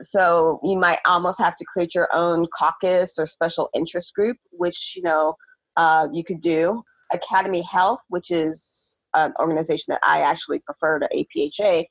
So 0.00 0.60
you 0.62 0.76
might 0.76 0.98
almost 1.06 1.38
have 1.40 1.56
to 1.56 1.64
create 1.64 1.94
your 1.94 2.08
own 2.14 2.46
caucus 2.56 3.18
or 3.18 3.26
special 3.26 3.68
interest 3.74 4.14
group, 4.14 4.36
which 4.50 4.94
you 4.96 5.02
know 5.02 5.34
uh, 5.76 6.08
you 6.12 6.24
could 6.24 6.40
do. 6.40 6.82
Academy 7.12 7.62
Health, 7.62 8.00
which 8.08 8.30
is 8.30 8.98
an 9.14 9.32
organization 9.40 9.86
that 9.88 10.00
I 10.02 10.20
actually 10.20 10.58
prefer 10.60 10.98
to 10.98 11.08
APHA, 11.08 11.84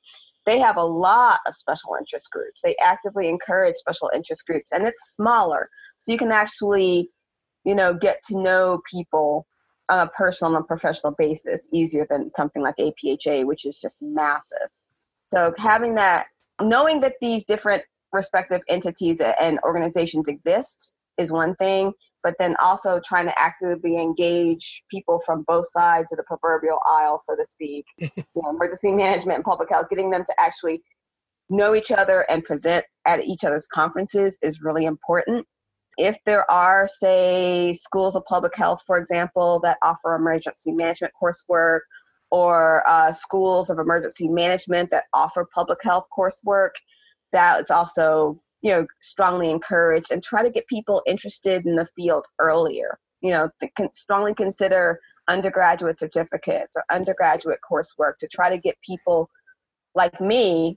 they 0.46 0.58
have 0.58 0.76
a 0.76 0.82
lot 0.82 1.40
of 1.46 1.54
special 1.54 1.96
interest 1.98 2.30
groups. 2.30 2.60
They 2.62 2.76
actively 2.82 3.28
encourage 3.28 3.74
special 3.76 4.10
interest 4.14 4.46
groups, 4.46 4.72
and 4.72 4.86
it's 4.86 5.14
smaller, 5.14 5.68
so 5.98 6.12
you 6.12 6.18
can 6.18 6.32
actually, 6.32 7.10
you 7.64 7.74
know, 7.74 7.92
get 7.92 8.20
to 8.28 8.40
know 8.40 8.80
people 8.90 9.46
on 9.90 10.06
a 10.06 10.10
personal 10.10 10.56
and 10.56 10.66
professional 10.66 11.14
basis 11.18 11.68
easier 11.72 12.06
than 12.08 12.30
something 12.30 12.62
like 12.62 12.76
APHA, 12.78 13.44
which 13.46 13.64
is 13.64 13.76
just 13.76 14.02
massive. 14.02 14.68
So 15.28 15.52
having 15.58 15.94
that, 15.96 16.26
knowing 16.60 17.00
that 17.00 17.14
these 17.20 17.44
different 17.44 17.82
respective 18.12 18.60
entities 18.68 19.20
and 19.40 19.58
organizations 19.64 20.28
exist 20.28 20.92
is 21.18 21.30
one 21.30 21.54
thing, 21.56 21.92
but 22.22 22.34
then 22.38 22.56
also 22.60 23.00
trying 23.04 23.26
to 23.26 23.38
actively 23.38 23.96
engage 23.96 24.82
people 24.90 25.20
from 25.24 25.44
both 25.46 25.68
sides 25.68 26.10
of 26.12 26.18
the 26.18 26.24
proverbial 26.24 26.78
aisle, 26.86 27.20
so 27.24 27.36
to 27.36 27.44
speak, 27.44 27.84
you 27.98 28.10
know, 28.36 28.50
emergency 28.50 28.92
management 28.92 29.36
and 29.36 29.44
public 29.44 29.68
health, 29.70 29.86
getting 29.90 30.10
them 30.10 30.24
to 30.24 30.34
actually 30.38 30.82
know 31.50 31.74
each 31.74 31.90
other 31.90 32.26
and 32.28 32.44
present 32.44 32.84
at 33.06 33.24
each 33.24 33.44
other's 33.44 33.66
conferences 33.66 34.38
is 34.42 34.60
really 34.60 34.84
important. 34.84 35.46
If 35.96 36.16
there 36.26 36.48
are, 36.50 36.86
say, 36.86 37.72
schools 37.72 38.14
of 38.14 38.24
public 38.26 38.54
health, 38.54 38.82
for 38.86 38.98
example, 38.98 39.58
that 39.60 39.78
offer 39.82 40.14
emergency 40.14 40.70
management 40.70 41.12
coursework, 41.20 41.80
or 42.30 42.88
uh, 42.88 43.12
schools 43.12 43.70
of 43.70 43.78
emergency 43.78 44.28
management 44.28 44.90
that 44.90 45.04
offer 45.12 45.46
public 45.54 45.78
health 45.82 46.06
coursework, 46.16 46.70
that 47.32 47.60
is 47.60 47.70
also 47.70 48.40
you 48.62 48.70
know 48.70 48.86
strongly 49.00 49.50
encouraged 49.50 50.10
and 50.10 50.22
try 50.22 50.42
to 50.42 50.50
get 50.50 50.66
people 50.66 51.02
interested 51.06 51.64
in 51.64 51.76
the 51.76 51.86
field 51.94 52.26
earlier 52.40 52.98
you 53.20 53.30
know 53.30 53.48
can 53.76 53.88
strongly 53.92 54.34
consider 54.34 54.98
undergraduate 55.28 55.96
certificates 55.98 56.74
or 56.74 56.84
undergraduate 56.90 57.60
coursework 57.70 58.14
to 58.18 58.26
try 58.26 58.50
to 58.50 58.58
get 58.58 58.76
people 58.84 59.28
like 59.94 60.20
me 60.20 60.76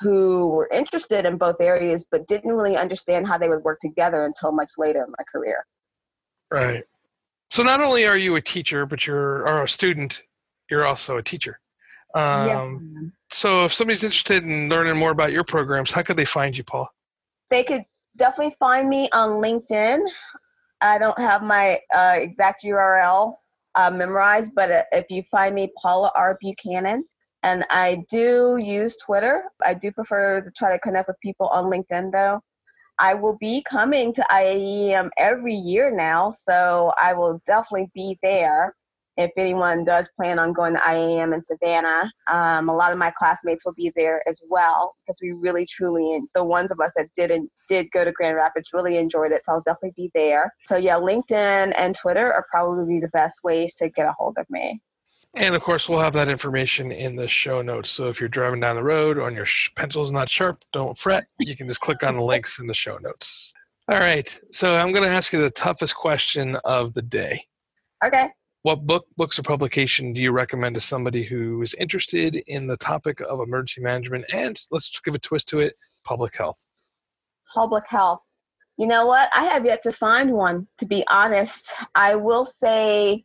who 0.00 0.48
were 0.48 0.68
interested 0.72 1.26
in 1.26 1.36
both 1.36 1.56
areas 1.60 2.06
but 2.10 2.26
didn't 2.26 2.52
really 2.52 2.76
understand 2.76 3.28
how 3.28 3.36
they 3.36 3.48
would 3.48 3.62
work 3.62 3.78
together 3.80 4.24
until 4.24 4.50
much 4.50 4.70
later 4.78 5.04
in 5.04 5.10
my 5.10 5.24
career. 5.30 5.64
Right. 6.50 6.84
So 7.50 7.62
not 7.62 7.82
only 7.82 8.06
are 8.06 8.16
you 8.16 8.34
a 8.36 8.40
teacher, 8.40 8.86
but 8.86 9.06
you're 9.06 9.46
or 9.46 9.64
a 9.64 9.68
student, 9.68 10.22
you're 10.70 10.86
also 10.86 11.16
a 11.16 11.22
teacher. 11.22 11.60
Um, 12.14 12.46
yes. 12.46 13.10
So 13.30 13.64
if 13.64 13.72
somebody's 13.72 14.04
interested 14.04 14.42
in 14.42 14.68
learning 14.68 14.96
more 14.96 15.10
about 15.10 15.32
your 15.32 15.44
programs, 15.44 15.92
how 15.92 16.02
could 16.02 16.16
they 16.16 16.24
find 16.24 16.56
you, 16.56 16.64
Paul? 16.64 16.88
They 17.50 17.62
could 17.62 17.84
definitely 18.16 18.56
find 18.58 18.88
me 18.88 19.08
on 19.12 19.42
LinkedIn. 19.42 20.00
I 20.80 20.98
don't 20.98 21.18
have 21.18 21.42
my 21.42 21.80
uh, 21.94 22.16
exact 22.18 22.64
URL 22.64 23.34
uh, 23.74 23.90
memorized, 23.90 24.52
but 24.54 24.70
uh, 24.70 24.82
if 24.92 25.06
you 25.10 25.22
find 25.30 25.54
me, 25.54 25.72
Paula 25.80 26.10
R. 26.16 26.38
Buchanan, 26.40 27.04
and 27.42 27.64
I 27.70 28.04
do 28.10 28.58
use 28.58 28.96
Twitter. 28.96 29.44
I 29.64 29.74
do 29.74 29.92
prefer 29.92 30.40
to 30.40 30.50
try 30.50 30.72
to 30.72 30.78
connect 30.80 31.08
with 31.08 31.16
people 31.22 31.48
on 31.48 31.64
LinkedIn 31.64 32.12
though. 32.12 32.40
I 32.98 33.14
will 33.14 33.38
be 33.40 33.62
coming 33.62 34.12
to 34.12 34.26
IAEM 34.30 35.08
every 35.16 35.54
year 35.54 35.90
now, 35.90 36.30
so 36.30 36.92
I 37.00 37.14
will 37.14 37.40
definitely 37.46 37.88
be 37.94 38.18
there 38.22 38.74
if 39.16 39.30
anyone 39.36 39.84
does 39.84 40.08
plan 40.16 40.38
on 40.38 40.52
going 40.52 40.74
to 40.74 40.80
IAEM 40.80 41.34
in 41.34 41.42
Savannah. 41.42 42.10
Um, 42.30 42.68
a 42.68 42.74
lot 42.74 42.92
of 42.92 42.98
my 42.98 43.10
classmates 43.10 43.64
will 43.64 43.74
be 43.74 43.92
there 43.96 44.26
as 44.28 44.40
well 44.48 44.94
because 45.02 45.18
we 45.22 45.32
really, 45.32 45.66
truly, 45.66 46.20
the 46.34 46.44
ones 46.44 46.70
of 46.70 46.80
us 46.80 46.92
that 46.96 47.08
didn't 47.16 47.50
did 47.68 47.90
go 47.92 48.04
to 48.04 48.12
Grand 48.12 48.36
Rapids 48.36 48.68
really 48.72 48.96
enjoyed 48.96 49.32
it. 49.32 49.44
So 49.44 49.52
I'll 49.52 49.62
definitely 49.62 49.94
be 49.96 50.10
there. 50.14 50.52
So 50.66 50.76
yeah, 50.76 50.94
LinkedIn 50.94 51.74
and 51.76 51.94
Twitter 51.94 52.32
are 52.32 52.46
probably 52.50 53.00
the 53.00 53.08
best 53.08 53.44
ways 53.44 53.74
to 53.76 53.88
get 53.88 54.06
a 54.06 54.12
hold 54.18 54.36
of 54.38 54.48
me. 54.50 54.80
And 55.34 55.54
of 55.54 55.62
course, 55.62 55.88
we'll 55.88 56.00
have 56.00 56.12
that 56.14 56.28
information 56.28 56.90
in 56.90 57.14
the 57.14 57.28
show 57.28 57.62
notes. 57.62 57.88
So 57.90 58.08
if 58.08 58.18
you're 58.18 58.28
driving 58.28 58.60
down 58.60 58.74
the 58.74 58.82
road 58.82 59.16
or 59.16 59.30
your 59.30 59.46
pencil's 59.76 60.10
not 60.10 60.28
sharp, 60.28 60.64
don't 60.72 60.98
fret. 60.98 61.26
You 61.38 61.56
can 61.56 61.68
just 61.68 61.80
click 61.80 62.02
on 62.02 62.16
the 62.16 62.24
links 62.24 62.58
in 62.58 62.66
the 62.66 62.74
show 62.74 62.98
notes. 62.98 63.52
All 63.88 64.00
right. 64.00 64.40
So 64.50 64.74
I'm 64.74 64.92
going 64.92 65.04
to 65.04 65.08
ask 65.08 65.32
you 65.32 65.40
the 65.40 65.50
toughest 65.50 65.94
question 65.94 66.56
of 66.64 66.94
the 66.94 67.02
day. 67.02 67.42
Okay. 68.04 68.28
What 68.62 68.86
book, 68.86 69.06
books, 69.16 69.38
or 69.38 69.42
publication 69.42 70.12
do 70.12 70.20
you 70.20 70.32
recommend 70.32 70.74
to 70.74 70.82
somebody 70.82 71.22
who 71.22 71.62
is 71.62 71.72
interested 71.74 72.36
in 72.46 72.66
the 72.66 72.76
topic 72.76 73.20
of 73.20 73.40
emergency 73.40 73.80
management 73.80 74.26
and 74.34 74.60
let's 74.70 75.00
give 75.00 75.14
a 75.14 75.18
twist 75.18 75.48
to 75.48 75.60
it 75.60 75.76
public 76.04 76.36
health? 76.36 76.62
Public 77.54 77.84
health. 77.88 78.20
You 78.76 78.86
know 78.86 79.06
what? 79.06 79.30
I 79.34 79.44
have 79.44 79.64
yet 79.64 79.82
to 79.84 79.92
find 79.92 80.32
one, 80.32 80.66
to 80.76 80.86
be 80.86 81.02
honest. 81.08 81.72
I 81.94 82.16
will 82.16 82.44
say 82.44 83.24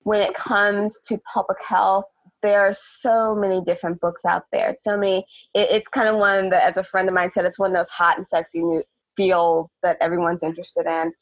when 0.00 0.20
it 0.20 0.34
comes 0.34 0.98
to 1.06 1.20
public 1.32 1.58
health, 1.62 2.06
there 2.42 2.60
are 2.60 2.74
so 2.74 3.36
many 3.36 3.60
different 3.62 4.00
books 4.00 4.24
out 4.24 4.46
there. 4.50 4.74
So 4.78 4.96
many. 4.96 5.18
It, 5.54 5.68
it's 5.70 5.88
kind 5.88 6.08
of 6.08 6.16
one 6.16 6.50
that, 6.50 6.64
as 6.64 6.76
a 6.76 6.82
friend 6.82 7.08
of 7.08 7.14
mine 7.14 7.30
said, 7.30 7.44
it's 7.44 7.58
one 7.58 7.70
of 7.70 7.76
those 7.76 7.90
hot 7.90 8.16
and 8.16 8.26
sexy 8.26 8.64
new 8.64 8.82
fields 9.16 9.70
that 9.84 9.96
everyone's 10.00 10.42
interested 10.42 10.86
in. 10.86 11.12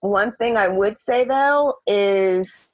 One 0.00 0.32
thing 0.36 0.56
I 0.56 0.68
would 0.68 1.00
say 1.00 1.24
though 1.24 1.74
is 1.86 2.72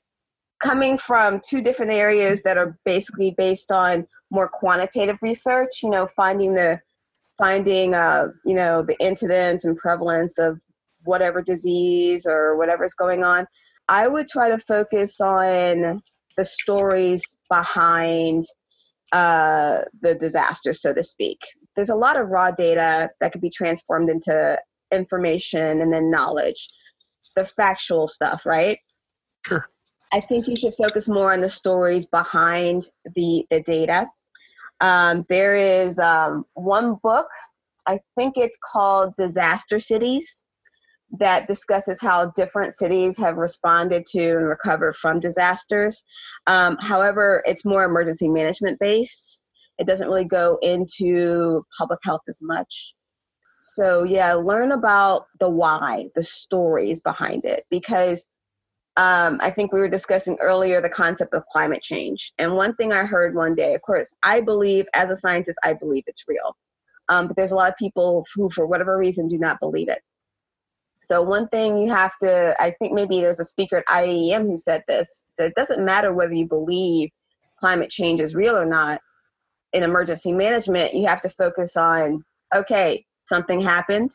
coming 0.60 0.98
from 0.98 1.40
two 1.46 1.60
different 1.60 1.92
areas 1.92 2.42
that 2.42 2.56
are 2.56 2.78
basically 2.84 3.32
based 3.36 3.70
on 3.70 4.06
more 4.30 4.48
quantitative 4.48 5.18
research. 5.22 5.82
You 5.82 5.90
know, 5.90 6.08
finding 6.16 6.54
the 6.54 6.80
finding 7.38 7.94
uh, 7.94 8.28
you 8.44 8.54
know 8.54 8.82
the 8.82 8.96
incidence 9.00 9.64
and 9.64 9.76
prevalence 9.76 10.38
of 10.38 10.58
whatever 11.04 11.42
disease 11.42 12.26
or 12.26 12.56
whatever's 12.56 12.94
going 12.94 13.22
on 13.22 13.46
I 13.88 14.08
would 14.08 14.26
try 14.28 14.48
to 14.48 14.58
focus 14.58 15.20
on 15.20 16.02
the 16.36 16.44
stories 16.44 17.22
behind 17.48 18.44
uh, 19.12 19.82
the 20.00 20.14
disaster, 20.14 20.72
so 20.72 20.92
to 20.92 21.02
speak. 21.02 21.38
There's 21.76 21.90
a 21.90 21.94
lot 21.94 22.18
of 22.18 22.28
raw 22.28 22.50
data 22.50 23.10
that 23.20 23.32
could 23.32 23.40
be 23.40 23.50
transformed 23.50 24.10
into 24.10 24.58
information 24.92 25.80
and 25.80 25.92
then 25.92 26.10
knowledge, 26.10 26.68
the 27.36 27.44
factual 27.44 28.08
stuff, 28.08 28.42
right? 28.44 28.78
Sure. 29.46 29.68
I 30.12 30.20
think 30.20 30.48
you 30.48 30.56
should 30.56 30.74
focus 30.74 31.08
more 31.08 31.32
on 31.32 31.40
the 31.40 31.48
stories 31.48 32.06
behind 32.06 32.88
the, 33.14 33.46
the 33.50 33.60
data. 33.60 34.08
Um, 34.80 35.24
there 35.28 35.56
is 35.56 35.98
um, 35.98 36.44
one 36.54 36.96
book, 37.02 37.26
I 37.86 38.00
think 38.16 38.34
it's 38.36 38.58
called 38.72 39.14
Disaster 39.16 39.78
Cities 39.78 40.44
that 41.18 41.46
discusses 41.46 42.00
how 42.00 42.32
different 42.32 42.74
cities 42.74 43.16
have 43.16 43.36
responded 43.36 44.04
to 44.06 44.36
and 44.36 44.48
recovered 44.48 44.96
from 44.96 45.20
disasters. 45.20 46.02
Um, 46.46 46.76
however, 46.80 47.42
it's 47.46 47.64
more 47.64 47.84
emergency 47.84 48.28
management 48.28 48.78
based. 48.80 49.40
It 49.78 49.86
doesn't 49.86 50.08
really 50.08 50.24
go 50.24 50.58
into 50.62 51.64
public 51.78 52.00
health 52.02 52.22
as 52.28 52.40
much. 52.42 52.94
So, 53.74 54.04
yeah, 54.04 54.34
learn 54.34 54.72
about 54.72 55.26
the 55.40 55.48
why, 55.48 56.08
the 56.14 56.22
stories 56.22 57.00
behind 57.00 57.44
it, 57.44 57.64
because 57.70 58.26
um, 58.96 59.38
I 59.42 59.50
think 59.50 59.72
we 59.72 59.80
were 59.80 59.88
discussing 59.88 60.38
earlier 60.40 60.80
the 60.80 60.88
concept 60.88 61.34
of 61.34 61.44
climate 61.52 61.82
change. 61.82 62.32
And 62.38 62.54
one 62.54 62.74
thing 62.76 62.92
I 62.92 63.04
heard 63.04 63.34
one 63.34 63.54
day, 63.54 63.74
of 63.74 63.82
course, 63.82 64.14
I 64.22 64.40
believe, 64.40 64.86
as 64.94 65.10
a 65.10 65.16
scientist, 65.16 65.58
I 65.62 65.74
believe 65.74 66.04
it's 66.06 66.24
real. 66.26 66.56
Um, 67.08 67.26
but 67.26 67.36
there's 67.36 67.52
a 67.52 67.56
lot 67.56 67.70
of 67.70 67.76
people 67.76 68.24
who, 68.34 68.50
for 68.50 68.66
whatever 68.66 68.96
reason, 68.96 69.28
do 69.28 69.38
not 69.38 69.60
believe 69.60 69.88
it. 69.88 70.00
So 71.02 71.22
one 71.22 71.46
thing 71.48 71.76
you 71.76 71.88
have 71.90 72.12
to, 72.22 72.56
I 72.58 72.72
think 72.80 72.92
maybe 72.92 73.20
there's 73.20 73.38
a 73.38 73.44
speaker 73.44 73.76
at 73.76 73.86
IAEM 73.86 74.46
who 74.46 74.56
said 74.56 74.82
this. 74.88 75.24
That 75.38 75.48
it 75.48 75.54
doesn't 75.54 75.84
matter 75.84 76.12
whether 76.12 76.32
you 76.32 76.48
believe 76.48 77.10
climate 77.60 77.90
change 77.90 78.20
is 78.20 78.34
real 78.34 78.56
or 78.56 78.66
not. 78.66 79.00
In 79.72 79.82
emergency 79.82 80.32
management, 80.32 80.94
you 80.94 81.06
have 81.06 81.20
to 81.20 81.28
focus 81.30 81.76
on 81.76 82.24
okay, 82.54 83.04
something 83.26 83.60
happened. 83.60 84.10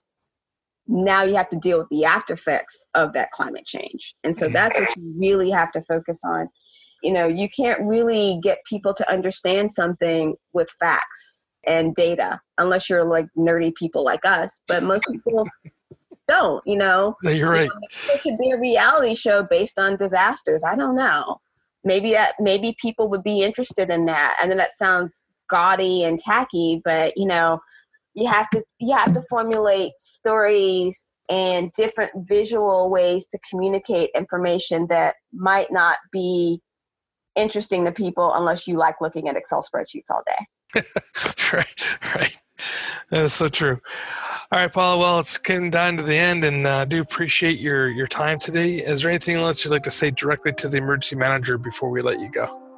Now 0.88 1.24
you 1.24 1.36
have 1.36 1.50
to 1.50 1.58
deal 1.58 1.80
with 1.80 1.90
the 1.90 2.06
after 2.06 2.34
effects 2.34 2.86
of 2.96 3.14
that 3.14 3.32
climate 3.32 3.66
change. 3.66 4.16
And 4.24 4.36
so 4.36 4.50
that's 4.50 4.78
what 4.78 4.96
you 4.98 5.14
really 5.18 5.50
have 5.52 5.72
to 5.74 5.84
focus 5.84 6.22
on. 6.24 6.50
You 7.04 7.14
know, 7.14 7.28
you 7.28 7.48
can't 7.50 7.82
really 7.82 8.40
get 8.44 8.60
people 8.66 8.94
to 8.96 9.12
understand 9.12 9.72
something 9.72 10.36
with 10.54 10.70
facts 10.80 11.48
and 11.68 11.94
data 11.96 12.40
unless 12.58 12.90
you're 12.90 13.06
like 13.06 13.28
nerdy 13.38 13.74
people 13.76 14.04
like 14.04 14.26
us. 14.26 14.62
But 14.68 14.84
most 14.84 15.04
people 15.12 15.48
don't, 16.28 16.62
you 16.66 16.78
know. 16.78 17.16
No, 17.24 17.32
you're 17.32 17.50
right. 17.50 17.64
You 17.64 17.68
know, 17.68 18.14
it 18.14 18.22
could 18.22 18.38
be 18.38 18.52
a 18.52 18.60
reality 18.60 19.16
show 19.16 19.44
based 19.44 19.80
on 19.80 19.98
disasters. 19.98 20.64
I 20.64 20.76
don't 20.76 20.96
know. 20.96 21.40
Maybe 21.84 22.12
that 22.12 22.36
maybe 22.40 22.76
people 22.80 23.10
would 23.10 23.24
be 23.24 23.42
interested 23.42 23.90
in 23.90 24.06
that. 24.06 24.38
And 24.42 24.52
then 24.52 24.58
that 24.58 24.78
sounds 24.78 25.24
gaudy 25.50 26.04
and 26.04 26.18
tacky, 26.18 26.82
but 26.84 27.14
you 27.18 27.28
know, 27.28 27.60
you 28.14 28.28
have 28.28 28.50
to 28.50 28.64
you 28.80 28.96
have 28.96 29.14
to 29.14 29.24
formulate 29.30 29.94
stories 29.98 31.08
and 31.30 31.72
different 31.74 32.12
visual 32.28 32.90
ways 32.90 33.26
to 33.32 33.40
communicate 33.50 34.10
information 34.16 34.86
that 34.88 35.16
might 35.34 35.72
not 35.72 35.98
be 36.12 36.60
interesting 37.36 37.86
to 37.86 37.92
people 37.92 38.34
unless 38.34 38.68
you 38.68 38.78
like 38.78 38.96
looking 39.00 39.30
at 39.30 39.38
Excel 39.38 39.64
spreadsheets 39.64 40.10
all 40.10 40.24
day. 40.26 40.82
right, 41.54 42.16
right. 42.16 42.36
That's 43.10 43.34
so 43.34 43.48
true. 43.48 43.80
All 44.52 44.60
right, 44.60 44.72
Paula. 44.72 45.00
Well, 45.00 45.20
it's 45.20 45.38
getting 45.38 45.72
down 45.72 45.98
to 45.98 46.04
the 46.04 46.16
end, 46.16 46.44
and 46.44 46.68
I 46.68 46.82
uh, 46.82 46.86
do 46.86 47.02
appreciate 47.02 47.60
your 47.60 47.90
your 47.90 48.08
time 48.08 48.38
today. 48.38 48.76
Is 48.80 49.02
there 49.02 49.10
anything 49.10 49.38
else 49.38 49.64
you'd 49.64 49.72
like 49.72 49.84
to 49.84 49.92
say 49.92 50.12
directly 50.12 50.52
to 50.54 50.68
the 50.68 50.78
emergency 50.78 51.16
manager 51.16 51.58
before 51.58 51.90
we 51.90 52.02
let 52.02 52.20
you 52.20 52.30
go? 52.30 52.71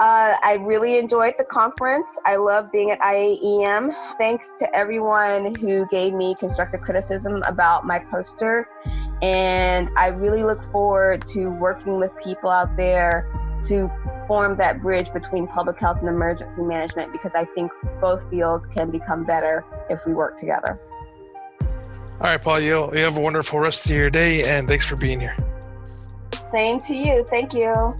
Uh, 0.00 0.36
I 0.44 0.58
really 0.60 0.96
enjoyed 0.96 1.34
the 1.38 1.44
conference. 1.44 2.06
I 2.24 2.36
love 2.36 2.70
being 2.70 2.92
at 2.92 3.00
IAEM. 3.00 3.92
Thanks 4.16 4.54
to 4.60 4.76
everyone 4.76 5.52
who 5.56 5.88
gave 5.88 6.14
me 6.14 6.36
constructive 6.36 6.80
criticism 6.82 7.42
about 7.46 7.84
my 7.84 7.98
poster. 7.98 8.68
And 9.22 9.90
I 9.96 10.08
really 10.08 10.44
look 10.44 10.60
forward 10.70 11.26
to 11.32 11.48
working 11.48 11.98
with 11.98 12.12
people 12.22 12.48
out 12.48 12.76
there 12.76 13.28
to 13.64 13.90
form 14.28 14.56
that 14.58 14.80
bridge 14.80 15.12
between 15.12 15.48
public 15.48 15.80
health 15.80 15.98
and 15.98 16.08
emergency 16.08 16.62
management 16.62 17.10
because 17.10 17.34
I 17.34 17.46
think 17.46 17.72
both 18.00 18.30
fields 18.30 18.68
can 18.68 18.92
become 18.92 19.24
better 19.24 19.64
if 19.90 20.06
we 20.06 20.14
work 20.14 20.38
together. 20.38 20.78
All 21.60 22.26
right, 22.26 22.40
Paul, 22.40 22.60
you, 22.60 22.94
you 22.94 23.02
have 23.02 23.16
a 23.16 23.20
wonderful 23.20 23.58
rest 23.58 23.86
of 23.86 23.96
your 23.96 24.10
day 24.10 24.44
and 24.44 24.68
thanks 24.68 24.86
for 24.86 24.94
being 24.94 25.18
here. 25.18 25.36
Same 26.52 26.78
to 26.82 26.94
you. 26.94 27.24
Thank 27.28 27.52
you. 27.52 27.96